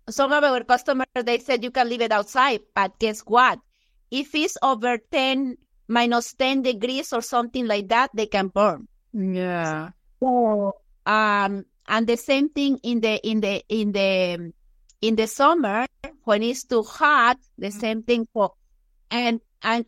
some 0.09 0.33
of 0.33 0.43
our 0.43 0.63
customers, 0.65 1.07
they 1.15 1.39
said 1.39 1.63
you 1.63 1.71
can 1.71 1.89
leave 1.89 2.01
it 2.01 2.13
outside, 2.13 2.61
but 2.75 2.99
guess 2.99 3.21
what? 3.21 3.59
If 4.11 4.35
it's 4.35 4.57
over 4.63 4.99
10 5.11 5.57
minus 5.89 6.33
10 6.35 6.63
degrees 6.63 7.13
or 7.13 7.21
something 7.21 7.67
like 7.67 7.89
that, 7.89 8.11
they 8.15 8.27
can 8.27 8.49
burn. 8.49 8.87
Yeah. 9.13 9.91
So, 10.21 10.77
um, 11.05 11.65
and 11.89 12.07
the 12.07 12.17
same 12.17 12.49
thing 12.51 12.79
in 12.85 13.01
the, 13.01 13.19
in 13.27 13.41
the, 13.41 13.63
in 13.69 13.93
the, 13.93 14.53
in 15.03 15.17
the 15.17 15.27
summer 15.27 15.87
when 16.23 16.43
it's 16.45 16.65
too 16.65 16.85
hot, 16.85 17.37
the 17.59 17.67
mm-hmm. 17.67 17.79
same 17.81 18.03
thing 18.05 18.29
for, 18.33 18.53
and, 19.11 19.41
and 19.63 19.85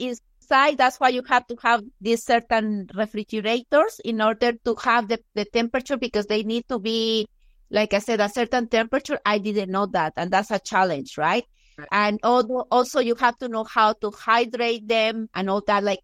inside, 0.50 0.78
that's 0.78 0.98
why 0.98 1.08
you 1.08 1.22
have 1.28 1.46
to 1.46 1.56
have 1.62 1.82
these 2.00 2.24
certain 2.24 2.88
refrigerators 2.94 4.00
in 4.04 4.20
order 4.20 4.52
to 4.64 4.74
have 4.82 5.08
the, 5.08 5.18
the 5.34 5.44
temperature 5.44 5.96
because 5.96 6.26
they 6.26 6.42
need 6.42 6.68
to 6.68 6.78
be, 6.78 7.26
like 7.70 7.94
I 7.94 7.98
said, 7.98 8.20
a 8.20 8.28
certain 8.28 8.68
temperature. 8.68 9.18
I 9.24 9.38
didn't 9.38 9.70
know 9.70 9.86
that. 9.86 10.14
And 10.16 10.30
that's 10.30 10.50
a 10.50 10.58
challenge, 10.58 11.16
right? 11.16 11.44
And 11.92 12.18
also 12.22 13.00
you 13.00 13.14
have 13.16 13.38
to 13.38 13.48
know 13.48 13.64
how 13.64 13.94
to 13.94 14.10
hydrate 14.10 14.86
them 14.86 15.28
and 15.34 15.48
all 15.48 15.62
that. 15.66 15.82
Like 15.82 16.00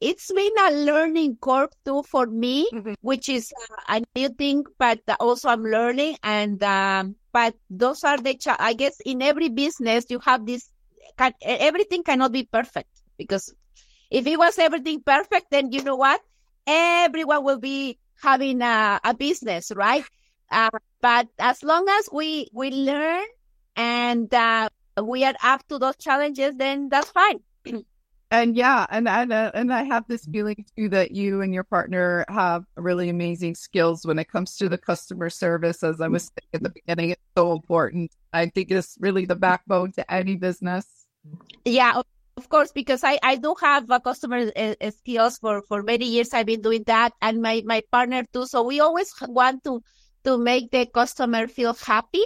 it's 0.00 0.32
been 0.32 0.52
a 0.60 0.70
learning 0.72 1.38
curve 1.40 1.70
too 1.84 2.02
for 2.04 2.26
me, 2.26 2.68
mm-hmm. 2.72 2.94
which 3.00 3.28
is 3.28 3.52
a 3.88 4.02
new 4.14 4.28
thing, 4.28 4.64
but 4.78 5.00
also 5.18 5.48
I'm 5.48 5.64
learning. 5.64 6.16
And, 6.22 6.62
um, 6.62 7.16
but 7.32 7.54
those 7.70 8.04
are 8.04 8.18
the, 8.18 8.34
cha- 8.36 8.56
I 8.60 8.74
guess 8.74 9.00
in 9.04 9.20
every 9.22 9.48
business, 9.48 10.04
you 10.10 10.20
have 10.20 10.46
this, 10.46 10.70
can, 11.18 11.32
everything 11.42 12.04
cannot 12.04 12.30
be 12.30 12.44
perfect 12.44 12.90
because 13.16 13.52
if 14.10 14.26
it 14.26 14.38
was 14.38 14.58
everything 14.58 15.02
perfect, 15.02 15.50
then 15.50 15.72
you 15.72 15.82
know 15.82 15.96
what? 15.96 16.20
Everyone 16.66 17.44
will 17.44 17.58
be 17.58 17.98
having 18.20 18.62
a, 18.62 19.00
a 19.04 19.14
business, 19.14 19.72
right? 19.74 20.04
Uh, 20.50 20.70
but 21.00 21.28
as 21.38 21.62
long 21.62 21.88
as 21.88 22.08
we, 22.12 22.48
we 22.52 22.70
learn 22.70 23.24
and, 23.76 24.32
uh, 24.32 24.68
we 25.02 25.24
are 25.24 25.34
up 25.42 25.66
to 25.68 25.78
those 25.78 25.96
challenges, 25.96 26.56
then 26.56 26.88
that's 26.88 27.10
fine. 27.10 27.40
and 28.30 28.56
yeah, 28.56 28.86
and 28.90 29.08
and 29.08 29.32
uh, 29.32 29.50
and 29.54 29.72
I 29.72 29.82
have 29.84 30.04
this 30.08 30.24
feeling 30.26 30.64
too 30.76 30.88
that 30.90 31.12
you 31.12 31.42
and 31.42 31.52
your 31.52 31.64
partner 31.64 32.24
have 32.28 32.64
really 32.76 33.08
amazing 33.08 33.54
skills 33.54 34.04
when 34.06 34.18
it 34.18 34.30
comes 34.30 34.56
to 34.56 34.68
the 34.68 34.78
customer 34.78 35.30
service. 35.30 35.82
As 35.82 36.00
I 36.00 36.08
was 36.08 36.24
saying 36.24 36.48
at 36.54 36.62
the 36.62 36.70
beginning, 36.70 37.10
it's 37.10 37.22
so 37.36 37.52
important. 37.52 38.12
I 38.32 38.46
think 38.46 38.70
it's 38.70 38.96
really 39.00 39.26
the 39.26 39.36
backbone 39.36 39.92
to 39.92 40.12
any 40.12 40.36
business. 40.36 40.86
Yeah, 41.64 41.92
of 41.96 42.06
course, 42.48 42.72
because 42.72 43.02
I, 43.02 43.18
I 43.22 43.36
do 43.36 43.54
have 43.60 43.90
a 43.90 44.00
customer 44.00 44.50
uh, 44.54 44.90
skills 44.90 45.38
for, 45.38 45.62
for 45.62 45.82
many 45.82 46.06
years. 46.06 46.34
I've 46.34 46.46
been 46.46 46.62
doing 46.62 46.84
that 46.86 47.12
and 47.22 47.40
my, 47.40 47.62
my 47.64 47.82
partner 47.90 48.24
too. 48.32 48.46
So 48.46 48.62
we 48.62 48.80
always 48.80 49.12
want 49.22 49.64
to, 49.64 49.82
to 50.24 50.38
make 50.38 50.70
the 50.70 50.86
customer 50.86 51.48
feel 51.48 51.74
happy 51.74 52.24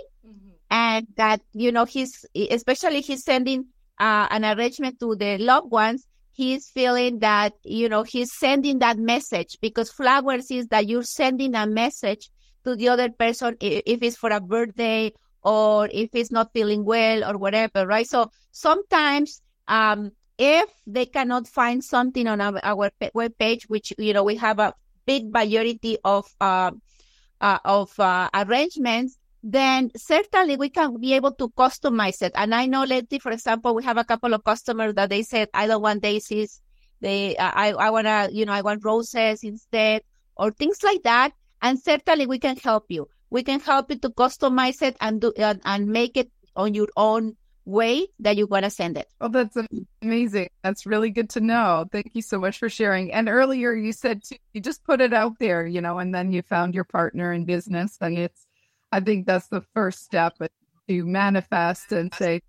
and 0.70 1.06
that 1.16 1.40
you 1.52 1.72
know 1.72 1.84
he's 1.84 2.24
especially 2.34 3.00
he's 3.00 3.24
sending 3.24 3.66
uh, 4.00 4.26
an 4.30 4.44
arrangement 4.44 4.98
to 4.98 5.14
the 5.14 5.36
loved 5.38 5.70
ones, 5.70 6.06
he's 6.32 6.68
feeling 6.70 7.18
that, 7.18 7.52
you 7.62 7.88
know, 7.88 8.02
he's 8.02 8.32
sending 8.36 8.78
that 8.78 8.98
message 8.98 9.58
because 9.60 9.90
flowers 9.90 10.50
is 10.50 10.66
that 10.68 10.88
you're 10.88 11.02
sending 11.02 11.54
a 11.54 11.66
message 11.66 12.30
to 12.64 12.74
the 12.74 12.88
other 12.88 13.10
person 13.10 13.56
if 13.60 14.02
it's 14.02 14.16
for 14.16 14.30
a 14.30 14.40
birthday 14.40 15.12
or 15.42 15.88
if 15.92 16.10
it's 16.14 16.32
not 16.32 16.52
feeling 16.52 16.84
well 16.84 17.24
or 17.24 17.36
whatever, 17.36 17.86
right? 17.86 18.06
So 18.06 18.30
sometimes, 18.52 19.42
um, 19.70 20.10
if 20.36 20.68
they 20.86 21.06
cannot 21.06 21.46
find 21.46 21.82
something 21.82 22.26
on 22.26 22.40
our, 22.40 22.58
our 22.64 22.90
web 23.14 23.38
page, 23.38 23.68
which, 23.68 23.92
you 23.96 24.12
know, 24.12 24.24
we 24.24 24.36
have 24.36 24.58
a 24.58 24.74
big 25.06 25.32
majority 25.32 25.96
of, 26.04 26.26
uh, 26.40 26.72
uh, 27.40 27.58
of 27.64 27.98
uh, 28.00 28.28
arrangements, 28.34 29.16
then 29.42 29.90
certainly 29.96 30.56
we 30.56 30.68
can 30.68 31.00
be 31.00 31.14
able 31.14 31.32
to 31.32 31.48
customize 31.50 32.20
it. 32.20 32.32
And 32.34 32.54
I 32.54 32.66
know 32.66 32.84
lately, 32.84 33.18
for 33.18 33.32
example, 33.32 33.74
we 33.74 33.84
have 33.84 33.96
a 33.96 34.04
couple 34.04 34.34
of 34.34 34.44
customers 34.44 34.94
that 34.94 35.08
they 35.08 35.22
said, 35.22 35.48
I 35.54 35.66
don't 35.66 35.82
want 35.82 36.02
daisies. 36.02 36.60
They, 37.00 37.36
uh, 37.36 37.52
I, 37.54 37.72
I 37.72 37.90
want 37.90 38.06
to, 38.06 38.28
you 38.32 38.44
know, 38.44 38.52
I 38.52 38.60
want 38.60 38.84
roses 38.84 39.44
instead 39.44 40.02
or 40.36 40.50
things 40.50 40.82
like 40.82 41.02
that. 41.04 41.32
And 41.62 41.78
certainly 41.78 42.26
we 42.26 42.38
can 42.38 42.56
help 42.56 42.86
you. 42.88 43.08
We 43.30 43.42
can 43.42 43.60
help 43.60 43.90
you 43.90 43.98
to 43.98 44.10
customize 44.10 44.82
it 44.82 44.96
and 45.00 45.20
do, 45.20 45.32
and 45.36 45.86
make 45.86 46.16
it 46.16 46.30
on 46.56 46.74
your 46.74 46.88
own 46.96 47.36
way 47.64 48.06
that 48.18 48.36
you 48.36 48.46
want 48.46 48.64
to 48.64 48.70
send 48.70 48.96
it. 48.96 49.08
Oh, 49.20 49.28
that's 49.28 49.56
amazing. 50.02 50.48
That's 50.62 50.86
really 50.86 51.10
good 51.10 51.30
to 51.30 51.40
know. 51.40 51.86
Thank 51.92 52.10
you 52.14 52.22
so 52.22 52.38
much 52.38 52.58
for 52.58 52.68
sharing. 52.68 53.12
And 53.12 53.28
earlier 53.28 53.72
you 53.74 53.92
said 53.92 54.24
to, 54.24 54.38
you 54.52 54.60
just 54.60 54.82
put 54.84 55.00
it 55.00 55.12
out 55.12 55.38
there, 55.38 55.66
you 55.66 55.80
know, 55.80 55.98
and 55.98 56.14
then 56.14 56.32
you 56.32 56.42
found 56.42 56.74
your 56.74 56.84
partner 56.84 57.32
in 57.32 57.44
business. 57.44 57.98
And 58.00 58.18
it's, 58.18 58.46
I 58.92 59.00
think 59.00 59.26
that's 59.26 59.48
the 59.48 59.60
first 59.74 60.04
step 60.04 60.34
to 60.88 61.04
manifest 61.04 61.92
and 61.92 62.12
say 62.14 62.42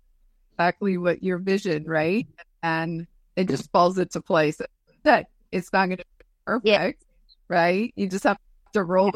exactly 0.52 0.98
what 0.98 1.22
your 1.22 1.38
vision, 1.38 1.84
right? 1.84 2.26
And 2.62 3.06
it 3.36 3.48
just 3.48 3.70
falls 3.70 3.98
into 3.98 4.20
place. 4.20 4.60
That 5.04 5.26
it's 5.52 5.72
not 5.72 5.86
going 5.86 5.98
to 5.98 6.04
be 6.04 6.24
perfect, 6.46 6.66
yeah. 6.66 6.90
right? 7.48 7.92
You 7.96 8.08
just 8.08 8.24
have 8.24 8.38
to 8.72 8.82
roll, 8.82 9.12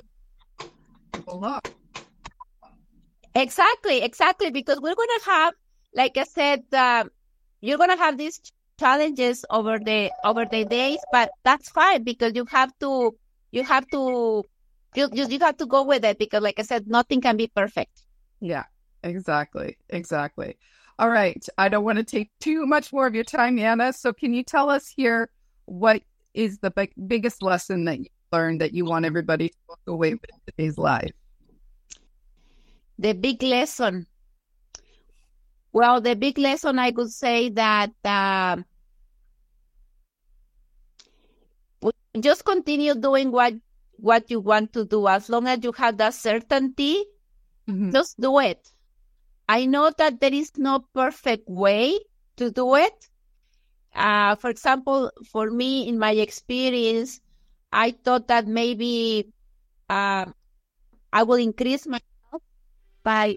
roll 1.26 1.44
up. 1.44 1.68
Exactly, 3.34 4.02
exactly. 4.02 4.50
Because 4.50 4.80
we're 4.80 4.94
going 4.94 5.08
to 5.18 5.24
have, 5.26 5.54
like 5.96 6.16
I 6.16 6.24
said, 6.24 6.62
uh, 6.72 7.04
you're 7.60 7.78
going 7.78 7.90
to 7.90 7.96
have 7.96 8.18
these 8.18 8.40
challenges 8.78 9.44
over 9.50 9.78
the 9.78 10.12
over 10.22 10.44
the 10.44 10.64
days, 10.64 10.98
but 11.10 11.30
that's 11.42 11.70
fine 11.70 12.04
because 12.04 12.32
you 12.34 12.44
have 12.44 12.70
to 12.80 13.16
you 13.50 13.64
have 13.64 13.88
to 13.88 14.44
you, 14.94 15.08
you, 15.12 15.26
you 15.28 15.38
have 15.40 15.56
to 15.58 15.66
go 15.66 15.82
with 15.82 16.04
it 16.04 16.18
because, 16.18 16.42
like 16.42 16.58
I 16.58 16.62
said, 16.62 16.86
nothing 16.86 17.20
can 17.20 17.36
be 17.36 17.48
perfect. 17.48 18.02
Yeah, 18.40 18.64
exactly. 19.02 19.76
Exactly. 19.90 20.56
All 20.98 21.10
right. 21.10 21.44
I 21.58 21.68
don't 21.68 21.84
want 21.84 21.98
to 21.98 22.04
take 22.04 22.30
too 22.40 22.66
much 22.66 22.92
more 22.92 23.06
of 23.06 23.14
your 23.14 23.24
time, 23.24 23.58
Ana. 23.58 23.92
So, 23.92 24.12
can 24.12 24.32
you 24.32 24.42
tell 24.42 24.70
us 24.70 24.88
here 24.88 25.30
what 25.66 26.02
is 26.34 26.58
the 26.58 26.70
big, 26.70 26.92
biggest 27.06 27.42
lesson 27.42 27.84
that 27.84 27.98
you 27.98 28.06
learned 28.32 28.60
that 28.60 28.72
you 28.72 28.84
want 28.84 29.04
everybody 29.04 29.48
to 29.48 29.54
walk 29.68 29.80
away 29.86 30.14
with 30.14 30.30
today's 30.46 30.78
live? 30.78 31.10
The 32.98 33.12
big 33.12 33.42
lesson. 33.42 34.06
Well, 35.76 36.00
the 36.00 36.16
big 36.16 36.38
lesson 36.38 36.78
I 36.78 36.90
could 36.90 37.12
say 37.12 37.50
that 37.50 37.92
uh, 38.02 38.56
just 42.18 42.46
continue 42.46 42.94
doing 42.94 43.30
what 43.30 43.52
what 43.98 44.30
you 44.30 44.40
want 44.40 44.72
to 44.72 44.86
do. 44.86 45.06
As 45.06 45.28
long 45.28 45.46
as 45.46 45.60
you 45.62 45.72
have 45.72 45.98
that 45.98 46.14
certainty, 46.14 47.04
mm-hmm. 47.68 47.92
just 47.92 48.18
do 48.18 48.38
it. 48.38 48.72
I 49.50 49.66
know 49.66 49.92
that 49.98 50.18
there 50.18 50.32
is 50.32 50.56
no 50.56 50.80
perfect 50.94 51.46
way 51.46 52.00
to 52.38 52.50
do 52.50 52.76
it. 52.76 52.96
Uh, 53.94 54.34
for 54.36 54.48
example, 54.48 55.12
for 55.28 55.50
me, 55.50 55.88
in 55.88 55.98
my 55.98 56.12
experience, 56.12 57.20
I 57.70 57.90
thought 57.90 58.28
that 58.28 58.46
maybe 58.46 59.28
uh, 59.90 60.24
I 61.12 61.22
will 61.22 61.36
increase 61.36 61.86
my 61.86 62.00
by 63.04 63.36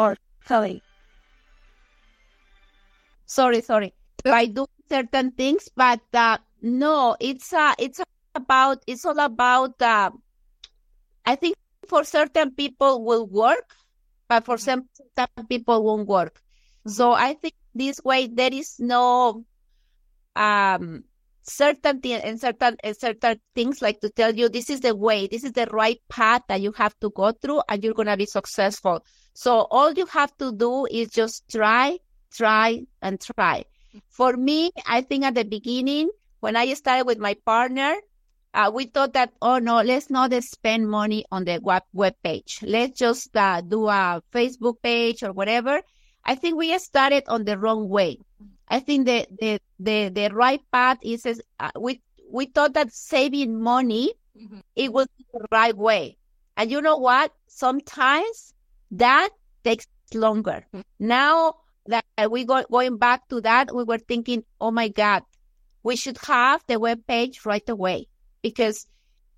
or 0.00 0.16
sorry, 0.46 0.82
sorry, 3.26 3.60
sorry, 3.60 3.92
by 4.24 4.46
doing 4.46 4.80
certain 4.88 5.30
things, 5.32 5.68
but 5.76 6.00
uh, 6.14 6.38
no, 6.62 7.16
it's 7.20 7.52
uh 7.52 7.74
it's 7.78 8.00
about 8.34 8.82
it's 8.86 9.04
all 9.04 9.18
about 9.20 9.80
uh 9.82 10.10
I 11.26 11.36
think 11.36 11.56
for 11.86 12.04
certain 12.04 12.52
people 12.52 13.04
will 13.04 13.26
work, 13.26 13.76
but 14.28 14.44
for 14.44 14.56
some 14.58 14.88
people 15.48 15.84
won't 15.84 16.08
work. 16.08 16.40
So 16.86 17.12
I 17.12 17.34
think 17.34 17.54
this 17.74 18.00
way 18.04 18.26
there 18.26 18.52
is 18.52 18.80
no 18.80 19.44
um 20.36 21.04
certainty 21.42 22.14
and 22.14 22.40
certain 22.40 22.76
and 22.82 22.96
certain 22.96 23.40
things 23.54 23.82
like 23.82 24.00
to 24.00 24.10
tell 24.10 24.34
you 24.34 24.48
this 24.48 24.70
is 24.70 24.80
the 24.80 24.94
way, 24.94 25.26
this 25.26 25.44
is 25.44 25.52
the 25.52 25.66
right 25.72 26.00
path 26.08 26.42
that 26.48 26.60
you 26.60 26.72
have 26.72 26.98
to 27.00 27.10
go 27.10 27.32
through 27.32 27.62
and 27.68 27.82
you're 27.82 27.94
gonna 27.94 28.16
be 28.16 28.26
successful. 28.26 29.04
So 29.34 29.66
all 29.70 29.92
you 29.92 30.06
have 30.06 30.36
to 30.38 30.52
do 30.52 30.86
is 30.86 31.10
just 31.10 31.48
try, 31.50 31.98
try, 32.32 32.82
and 33.02 33.20
try. 33.20 33.64
For 34.08 34.36
me, 34.36 34.70
I 34.86 35.00
think 35.00 35.24
at 35.24 35.34
the 35.34 35.44
beginning 35.44 36.10
when 36.40 36.56
I 36.56 36.72
started 36.74 37.06
with 37.06 37.18
my 37.18 37.34
partner, 37.44 37.94
uh, 38.52 38.70
we 38.74 38.86
thought 38.86 39.12
that, 39.12 39.32
oh 39.40 39.58
no, 39.58 39.82
let's 39.82 40.10
not 40.10 40.32
spend 40.42 40.90
money 40.90 41.24
on 41.30 41.44
the 41.44 41.60
web, 41.62 41.82
web 41.92 42.14
page. 42.22 42.58
Let's 42.62 42.98
just 42.98 43.36
uh, 43.36 43.60
do 43.60 43.88
a 43.88 44.22
Facebook 44.32 44.82
page 44.82 45.22
or 45.22 45.32
whatever. 45.32 45.82
I 46.24 46.34
think 46.34 46.56
we 46.56 46.76
started 46.78 47.24
on 47.28 47.44
the 47.44 47.58
wrong 47.58 47.88
way. 47.88 48.18
I 48.70 48.80
think 48.80 49.06
the 49.06 49.26
the 49.40 49.60
the, 49.78 50.08
the 50.08 50.30
right 50.32 50.62
path 50.72 50.98
is 51.02 51.26
uh, 51.58 51.70
we 51.78 52.00
we 52.30 52.46
thought 52.46 52.74
that 52.74 52.92
saving 52.92 53.60
money 53.60 54.14
mm-hmm. 54.38 54.60
it 54.76 54.92
was 54.92 55.08
the 55.34 55.46
right 55.50 55.76
way, 55.76 56.16
and 56.56 56.70
you 56.70 56.80
know 56.80 56.96
what? 56.96 57.34
Sometimes 57.48 58.54
that 58.92 59.30
takes 59.64 59.86
longer. 60.14 60.64
Mm-hmm. 60.72 60.80
Now 61.00 61.56
that 61.86 62.04
we 62.30 62.44
go 62.44 62.62
going 62.70 62.96
back 62.96 63.28
to 63.28 63.40
that, 63.42 63.74
we 63.74 63.84
were 63.84 63.98
thinking, 63.98 64.44
oh 64.60 64.70
my 64.70 64.88
God, 64.88 65.22
we 65.82 65.96
should 65.96 66.18
have 66.26 66.62
the 66.66 66.78
web 66.78 67.06
page 67.06 67.44
right 67.44 67.68
away 67.68 68.06
because, 68.42 68.86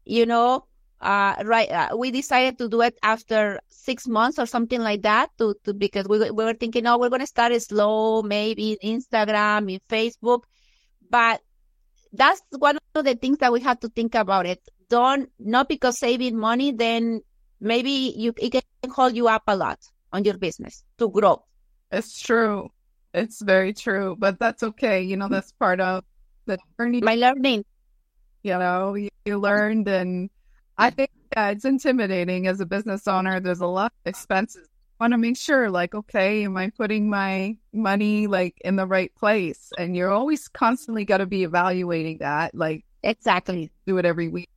you 0.04 0.26
know, 0.26 0.66
uh, 1.02 1.34
right, 1.44 1.70
uh, 1.70 1.96
we 1.96 2.10
decided 2.10 2.58
to 2.58 2.68
do 2.68 2.80
it 2.80 2.96
after 3.02 3.60
six 3.68 4.06
months 4.06 4.38
or 4.38 4.46
something 4.46 4.80
like 4.80 5.02
that 5.02 5.30
to, 5.38 5.54
to 5.64 5.74
because 5.74 6.06
we, 6.06 6.18
we 6.30 6.44
were 6.44 6.54
thinking, 6.54 6.86
oh, 6.86 6.98
we're 6.98 7.08
going 7.08 7.20
to 7.20 7.26
start 7.26 7.52
slow, 7.60 8.22
maybe 8.22 8.78
in 8.80 9.00
Instagram, 9.00 9.70
in 9.70 9.80
Facebook, 9.90 10.42
but 11.10 11.40
that's 12.12 12.40
one 12.50 12.78
of 12.94 13.04
the 13.04 13.16
things 13.16 13.38
that 13.38 13.52
we 13.52 13.60
have 13.60 13.80
to 13.80 13.88
think 13.88 14.14
about 14.14 14.46
it. 14.46 14.60
Don't, 14.88 15.28
not 15.38 15.68
because 15.68 15.98
saving 15.98 16.38
money, 16.38 16.70
then 16.72 17.20
maybe 17.60 18.14
you, 18.16 18.32
it 18.38 18.52
can 18.52 18.90
hold 18.90 19.16
you 19.16 19.28
up 19.28 19.42
a 19.48 19.56
lot 19.56 19.80
on 20.12 20.24
your 20.24 20.38
business 20.38 20.84
to 20.98 21.10
grow. 21.10 21.42
It's 21.90 22.20
true. 22.20 22.70
It's 23.12 23.42
very 23.42 23.72
true, 23.74 24.16
but 24.18 24.38
that's 24.38 24.62
okay. 24.62 25.02
You 25.02 25.16
know, 25.16 25.28
that's 25.28 25.52
part 25.52 25.80
of 25.80 26.04
the 26.46 26.58
journey. 26.78 27.00
My 27.00 27.16
learning. 27.16 27.64
You 28.42 28.58
know, 28.58 28.94
you, 28.94 29.08
you 29.24 29.38
learned, 29.38 29.86
and 29.88 30.30
I 30.82 30.90
think 30.90 31.10
yeah, 31.36 31.50
it's 31.50 31.64
intimidating 31.64 32.46
as 32.46 32.60
a 32.60 32.66
business 32.66 33.06
owner. 33.06 33.40
There's 33.40 33.60
a 33.60 33.66
lot 33.66 33.92
of 33.92 34.08
expenses. 34.10 34.68
I 35.00 35.04
want 35.04 35.12
to 35.12 35.18
make 35.18 35.36
sure, 35.36 35.70
like, 35.70 35.94
okay, 35.94 36.44
am 36.44 36.56
I 36.56 36.70
putting 36.70 37.08
my 37.08 37.56
money 37.72 38.26
like 38.26 38.60
in 38.64 38.76
the 38.76 38.86
right 38.86 39.14
place? 39.14 39.72
And 39.78 39.96
you're 39.96 40.10
always 40.10 40.48
constantly 40.48 41.04
got 41.04 41.18
to 41.18 41.26
be 41.26 41.44
evaluating 41.44 42.18
that. 42.18 42.54
Like, 42.54 42.84
exactly, 43.02 43.70
do 43.86 43.98
it 43.98 44.04
every 44.04 44.28
week. 44.28 44.50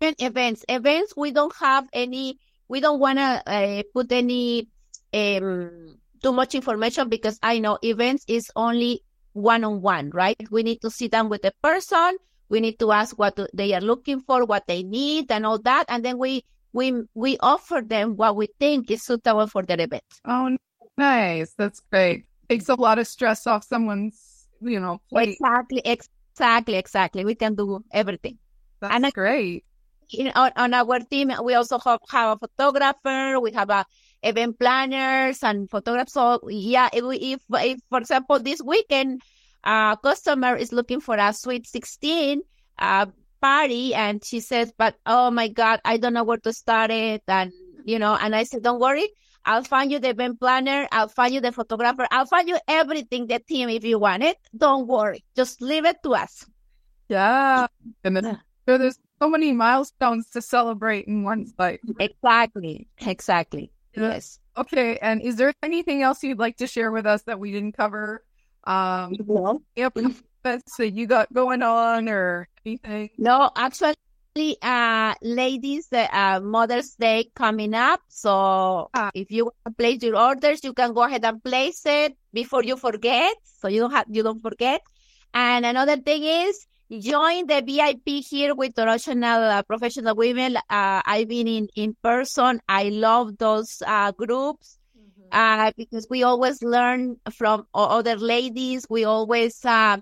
events. 0.00 0.64
Events 0.68 1.14
we 1.16 1.30
don't 1.30 1.54
have 1.56 1.86
any 1.92 2.38
we 2.68 2.80
don't 2.80 3.00
want 3.00 3.18
to 3.18 3.42
uh, 3.46 3.82
put 3.94 4.10
any 4.12 4.68
um 5.14 5.98
too 6.22 6.32
much 6.32 6.54
information 6.56 7.08
because 7.08 7.38
i 7.42 7.60
know 7.60 7.78
events 7.82 8.24
is 8.26 8.50
only 8.56 9.00
one-on-one 9.38 10.10
right? 10.10 10.36
We 10.50 10.62
need 10.62 10.80
to 10.82 10.90
sit 10.90 11.12
down 11.12 11.28
with 11.28 11.42
the 11.42 11.52
person. 11.62 12.16
We 12.48 12.60
need 12.60 12.78
to 12.80 12.92
ask 12.92 13.18
what 13.18 13.38
they 13.54 13.72
are 13.74 13.80
looking 13.80 14.20
for 14.20 14.44
what 14.44 14.66
they 14.66 14.82
need 14.82 15.30
and 15.30 15.46
all 15.46 15.58
that. 15.62 15.84
And 15.88 16.04
then 16.04 16.18
we 16.18 16.44
we 16.72 17.02
we 17.14 17.38
offer 17.40 17.82
them 17.84 18.16
what 18.16 18.36
we 18.36 18.48
think 18.58 18.90
is 18.90 19.02
suitable 19.02 19.46
for 19.46 19.62
their 19.62 19.80
event. 19.80 20.04
Oh, 20.24 20.56
nice! 20.96 21.54
That's 21.56 21.80
great. 21.90 22.26
Takes 22.48 22.68
a 22.68 22.74
lot 22.74 22.98
of 22.98 23.06
stress 23.06 23.46
off 23.46 23.64
someone's, 23.64 24.48
you 24.60 24.80
know, 24.80 25.00
plate. 25.10 25.36
Exactly, 25.40 25.82
exactly, 25.84 26.76
exactly. 26.76 27.24
We 27.24 27.34
can 27.34 27.54
do 27.54 27.84
everything. 27.92 28.38
That's 28.80 28.94
and 28.94 29.12
great. 29.12 29.64
In, 30.10 30.32
on, 30.34 30.52
on 30.56 30.72
our 30.72 31.00
team, 31.00 31.30
we 31.44 31.52
also 31.52 31.78
have, 31.78 32.00
have 32.08 32.38
a 32.40 32.48
photographer. 32.48 33.38
We 33.40 33.52
have 33.52 33.68
a 33.68 33.84
event 34.22 34.58
planners 34.58 35.42
and 35.42 35.68
photographers. 35.68 36.14
So 36.14 36.40
yeah, 36.48 36.88
if, 36.92 37.04
if, 37.20 37.40
if 37.52 37.80
for 37.90 37.98
example 37.98 38.38
this 38.38 38.62
weekend, 38.62 39.20
a 39.64 39.98
customer 40.02 40.56
is 40.56 40.72
looking 40.72 41.00
for 41.00 41.16
a 41.16 41.34
sweet 41.34 41.66
sixteen. 41.66 42.40
Uh, 42.78 43.06
party 43.40 43.94
and 43.94 44.24
she 44.24 44.40
says, 44.40 44.72
but 44.76 44.96
oh 45.06 45.30
my 45.30 45.48
God, 45.48 45.80
I 45.84 45.96
don't 45.96 46.14
know 46.14 46.24
where 46.24 46.38
to 46.38 46.52
start 46.52 46.90
it. 46.90 47.22
And, 47.28 47.52
you 47.84 47.98
know, 47.98 48.14
and 48.14 48.34
I 48.34 48.44
said, 48.44 48.62
don't 48.62 48.80
worry. 48.80 49.08
I'll 49.44 49.64
find 49.64 49.90
you 49.90 49.98
the 49.98 50.10
event 50.10 50.40
planner. 50.40 50.86
I'll 50.92 51.08
find 51.08 51.32
you 51.32 51.40
the 51.40 51.52
photographer. 51.52 52.06
I'll 52.10 52.26
find 52.26 52.48
you 52.48 52.58
everything, 52.68 53.26
the 53.26 53.38
team, 53.38 53.68
if 53.68 53.84
you 53.84 53.98
want 53.98 54.22
it. 54.22 54.36
Don't 54.56 54.86
worry. 54.86 55.24
Just 55.36 55.62
leave 55.62 55.86
it 55.86 55.96
to 56.02 56.14
us. 56.14 56.44
Yeah. 57.08 57.66
And 58.04 58.16
then 58.16 58.40
so 58.66 58.76
there's 58.76 58.98
so 59.20 59.30
many 59.30 59.52
milestones 59.52 60.28
to 60.30 60.42
celebrate 60.42 61.06
in 61.06 61.22
one 61.24 61.46
site. 61.46 61.80
Exactly. 61.98 62.88
Exactly. 63.00 63.70
Yeah. 63.94 64.10
Yes. 64.10 64.38
Okay. 64.56 64.98
And 64.98 65.22
is 65.22 65.36
there 65.36 65.54
anything 65.62 66.02
else 66.02 66.22
you'd 66.22 66.38
like 66.38 66.58
to 66.58 66.66
share 66.66 66.92
with 66.92 67.06
us 67.06 67.22
that 67.22 67.40
we 67.40 67.52
didn't 67.52 67.72
cover? 67.72 68.24
Um, 68.64 69.14
no. 69.26 69.62
Yep 69.76 69.96
events 70.44 70.76
that 70.76 70.90
you 70.90 71.06
got 71.06 71.32
going 71.32 71.62
on 71.62 72.08
or 72.08 72.48
anything? 72.64 73.10
No, 73.18 73.50
actually, 73.56 73.94
uh, 74.62 75.14
ladies, 75.22 75.88
the 75.88 76.08
uh, 76.16 76.40
Mother's 76.40 76.94
Day 76.94 77.30
coming 77.34 77.74
up. 77.74 78.00
So 78.08 78.90
ah. 78.94 79.10
if 79.14 79.30
you 79.30 79.44
want 79.44 79.56
to 79.66 79.72
place 79.72 80.02
your 80.02 80.16
orders, 80.16 80.62
you 80.62 80.72
can 80.72 80.92
go 80.92 81.02
ahead 81.02 81.24
and 81.24 81.42
place 81.42 81.82
it 81.86 82.16
before 82.32 82.62
you 82.62 82.76
forget. 82.76 83.34
So 83.60 83.68
you 83.68 83.80
don't 83.80 83.92
have, 83.92 84.06
you 84.10 84.22
don't 84.22 84.40
forget. 84.40 84.80
And 85.34 85.66
another 85.66 85.96
thing 85.96 86.24
is 86.24 86.66
join 86.90 87.46
the 87.46 87.62
VIP 87.66 88.24
here 88.24 88.54
with 88.54 88.78
International 88.78 89.42
uh, 89.42 89.62
Professional 89.62 90.14
Women. 90.14 90.56
Uh, 90.56 91.02
I've 91.04 91.28
been 91.28 91.46
in, 91.46 91.68
in 91.74 91.96
person. 92.02 92.60
I 92.68 92.84
love 92.88 93.36
those 93.38 93.82
uh, 93.86 94.12
groups 94.12 94.78
mm-hmm. 94.96 95.28
uh, 95.32 95.72
because 95.76 96.06
we 96.08 96.22
always 96.22 96.62
learn 96.62 97.16
from 97.32 97.66
other 97.74 98.16
ladies. 98.16 98.86
We 98.88 99.04
always 99.04 99.62
uh, 99.64 99.98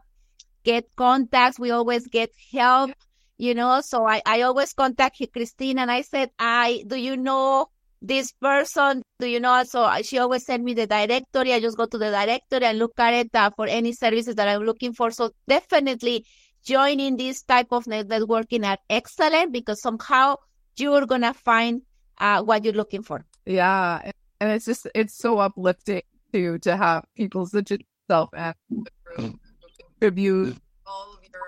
get 0.66 0.84
contacts. 0.96 1.58
We 1.58 1.70
always 1.70 2.06
get 2.08 2.30
help, 2.52 2.90
you 3.38 3.54
know. 3.54 3.80
So 3.80 4.04
I, 4.04 4.20
I 4.26 4.42
always 4.42 4.74
contact 4.74 5.22
Christine 5.32 5.78
and 5.78 5.90
I 5.90 6.02
said, 6.02 6.30
I, 6.38 6.84
do 6.86 6.96
you 6.96 7.16
know 7.16 7.68
this 8.02 8.32
person? 8.32 9.02
Do 9.20 9.28
you 9.28 9.40
know? 9.40 9.62
So 9.64 9.88
she 10.02 10.18
always 10.18 10.44
send 10.44 10.64
me 10.64 10.74
the 10.74 10.86
directory. 10.86 11.54
I 11.54 11.60
just 11.60 11.78
go 11.78 11.86
to 11.86 11.98
the 11.98 12.10
directory 12.10 12.66
and 12.66 12.78
look 12.78 12.98
at 12.98 13.14
it 13.14 13.30
uh, 13.34 13.50
for 13.56 13.66
any 13.66 13.92
services 13.92 14.34
that 14.34 14.48
I'm 14.48 14.62
looking 14.62 14.92
for. 14.92 15.10
So 15.12 15.30
definitely 15.48 16.26
joining 16.64 17.16
this 17.16 17.42
type 17.42 17.68
of 17.70 17.84
networking 17.84 18.66
are 18.66 18.78
excellent 18.90 19.52
because 19.52 19.80
somehow 19.80 20.34
you're 20.76 21.06
going 21.06 21.22
to 21.22 21.32
find 21.32 21.82
uh, 22.18 22.42
what 22.42 22.64
you're 22.64 22.74
looking 22.74 23.02
for. 23.02 23.24
Yeah. 23.46 24.10
And 24.40 24.52
it's 24.52 24.66
just, 24.66 24.88
it's 24.94 25.16
so 25.16 25.38
uplifting 25.38 26.02
to, 26.32 26.58
to 26.58 26.76
have 26.76 27.04
people 27.14 27.46
such 27.46 27.70
as 27.70 27.78
yourself 28.08 28.30
and 28.34 29.38
contribute 30.00 30.56
all 30.86 31.14
of 31.14 31.18
your 31.22 31.42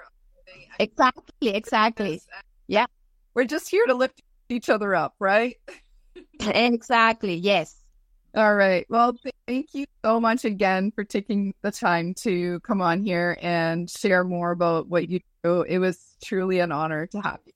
exactly 0.78 1.54
exactly. 1.54 2.22
Yeah. 2.66 2.86
We're 3.34 3.44
just 3.44 3.68
here 3.68 3.86
to 3.86 3.94
lift 3.94 4.20
each 4.48 4.68
other 4.68 4.94
up 4.94 5.14
right? 5.18 5.56
Exactly 6.40 7.34
yes. 7.34 7.76
All 8.34 8.54
right. 8.54 8.86
Well 8.88 9.16
thank 9.46 9.74
you 9.74 9.86
so 10.04 10.20
much 10.20 10.44
again 10.44 10.92
for 10.92 11.04
taking 11.04 11.54
the 11.62 11.70
time 11.70 12.14
to 12.22 12.60
come 12.60 12.80
on 12.80 13.02
here 13.02 13.38
and 13.42 13.88
share 13.90 14.24
more 14.24 14.52
about 14.52 14.88
what 14.88 15.08
you 15.08 15.20
do. 15.42 15.62
It 15.62 15.78
was 15.78 16.16
truly 16.24 16.60
an 16.60 16.72
honor 16.72 17.06
to 17.08 17.20
have 17.20 17.40
you. 17.44 17.52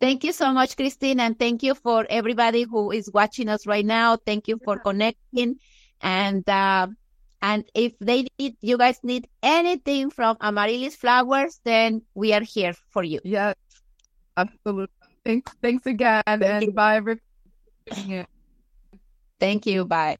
Thank 0.00 0.22
you 0.22 0.32
so 0.32 0.52
much, 0.52 0.76
Christine, 0.76 1.18
and 1.18 1.36
thank 1.36 1.64
you 1.64 1.74
for 1.74 2.06
everybody 2.08 2.62
who 2.62 2.92
is 2.92 3.10
watching 3.12 3.48
us 3.48 3.66
right 3.66 3.84
now. 3.84 4.16
Thank 4.16 4.46
you 4.46 4.60
for 4.64 4.78
connecting, 4.78 5.56
and 6.00 6.48
uh, 6.48 6.86
and 7.42 7.64
if 7.74 7.92
they 8.00 8.26
need, 8.38 8.56
you 8.60 8.78
guys 8.78 8.98
need 9.02 9.28
anything 9.42 10.10
from 10.10 10.36
Amarilis 10.36 10.94
Flowers, 10.94 11.60
then 11.64 12.02
we 12.14 12.32
are 12.32 12.42
here 12.42 12.74
for 12.90 13.02
you. 13.02 13.20
Yeah, 13.24 13.54
absolutely. 14.36 14.94
Thanks, 15.24 15.52
thanks 15.62 15.86
again, 15.86 16.22
Thank 16.26 16.42
and 16.42 16.62
you. 16.64 16.72
bye. 16.72 17.00
Thank 19.40 19.66
you. 19.66 19.84
Bye. 19.84 20.16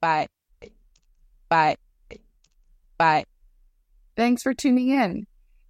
Bye. 0.00 0.28
Bye. 1.48 1.76
Bye. 2.96 3.24
Thanks 4.16 4.42
for 4.42 4.54
tuning 4.54 4.90
in. 4.90 5.26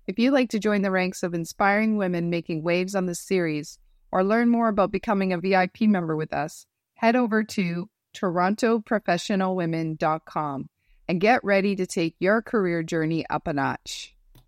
If 0.06 0.18
you'd 0.18 0.32
like 0.32 0.50
to 0.50 0.58
join 0.58 0.82
the 0.82 0.90
ranks 0.90 1.22
of 1.22 1.34
inspiring 1.34 1.96
women 1.96 2.30
making 2.30 2.62
waves 2.62 2.94
on 2.94 3.06
this 3.06 3.20
series 3.20 3.78
or 4.10 4.24
learn 4.24 4.48
more 4.48 4.68
about 4.68 4.90
becoming 4.90 5.32
a 5.32 5.38
VIP 5.38 5.82
member 5.82 6.16
with 6.16 6.32
us, 6.32 6.66
head 6.94 7.16
over 7.16 7.44
to 7.44 7.88
torontoprofessionalwomen.com 8.14 10.68
and 11.08 11.20
get 11.20 11.42
ready 11.42 11.74
to 11.76 11.86
take 11.86 12.14
your 12.18 12.42
career 12.42 12.82
journey 12.82 13.24
up 13.28 13.46
a 13.46 13.52
notch. 13.52 14.14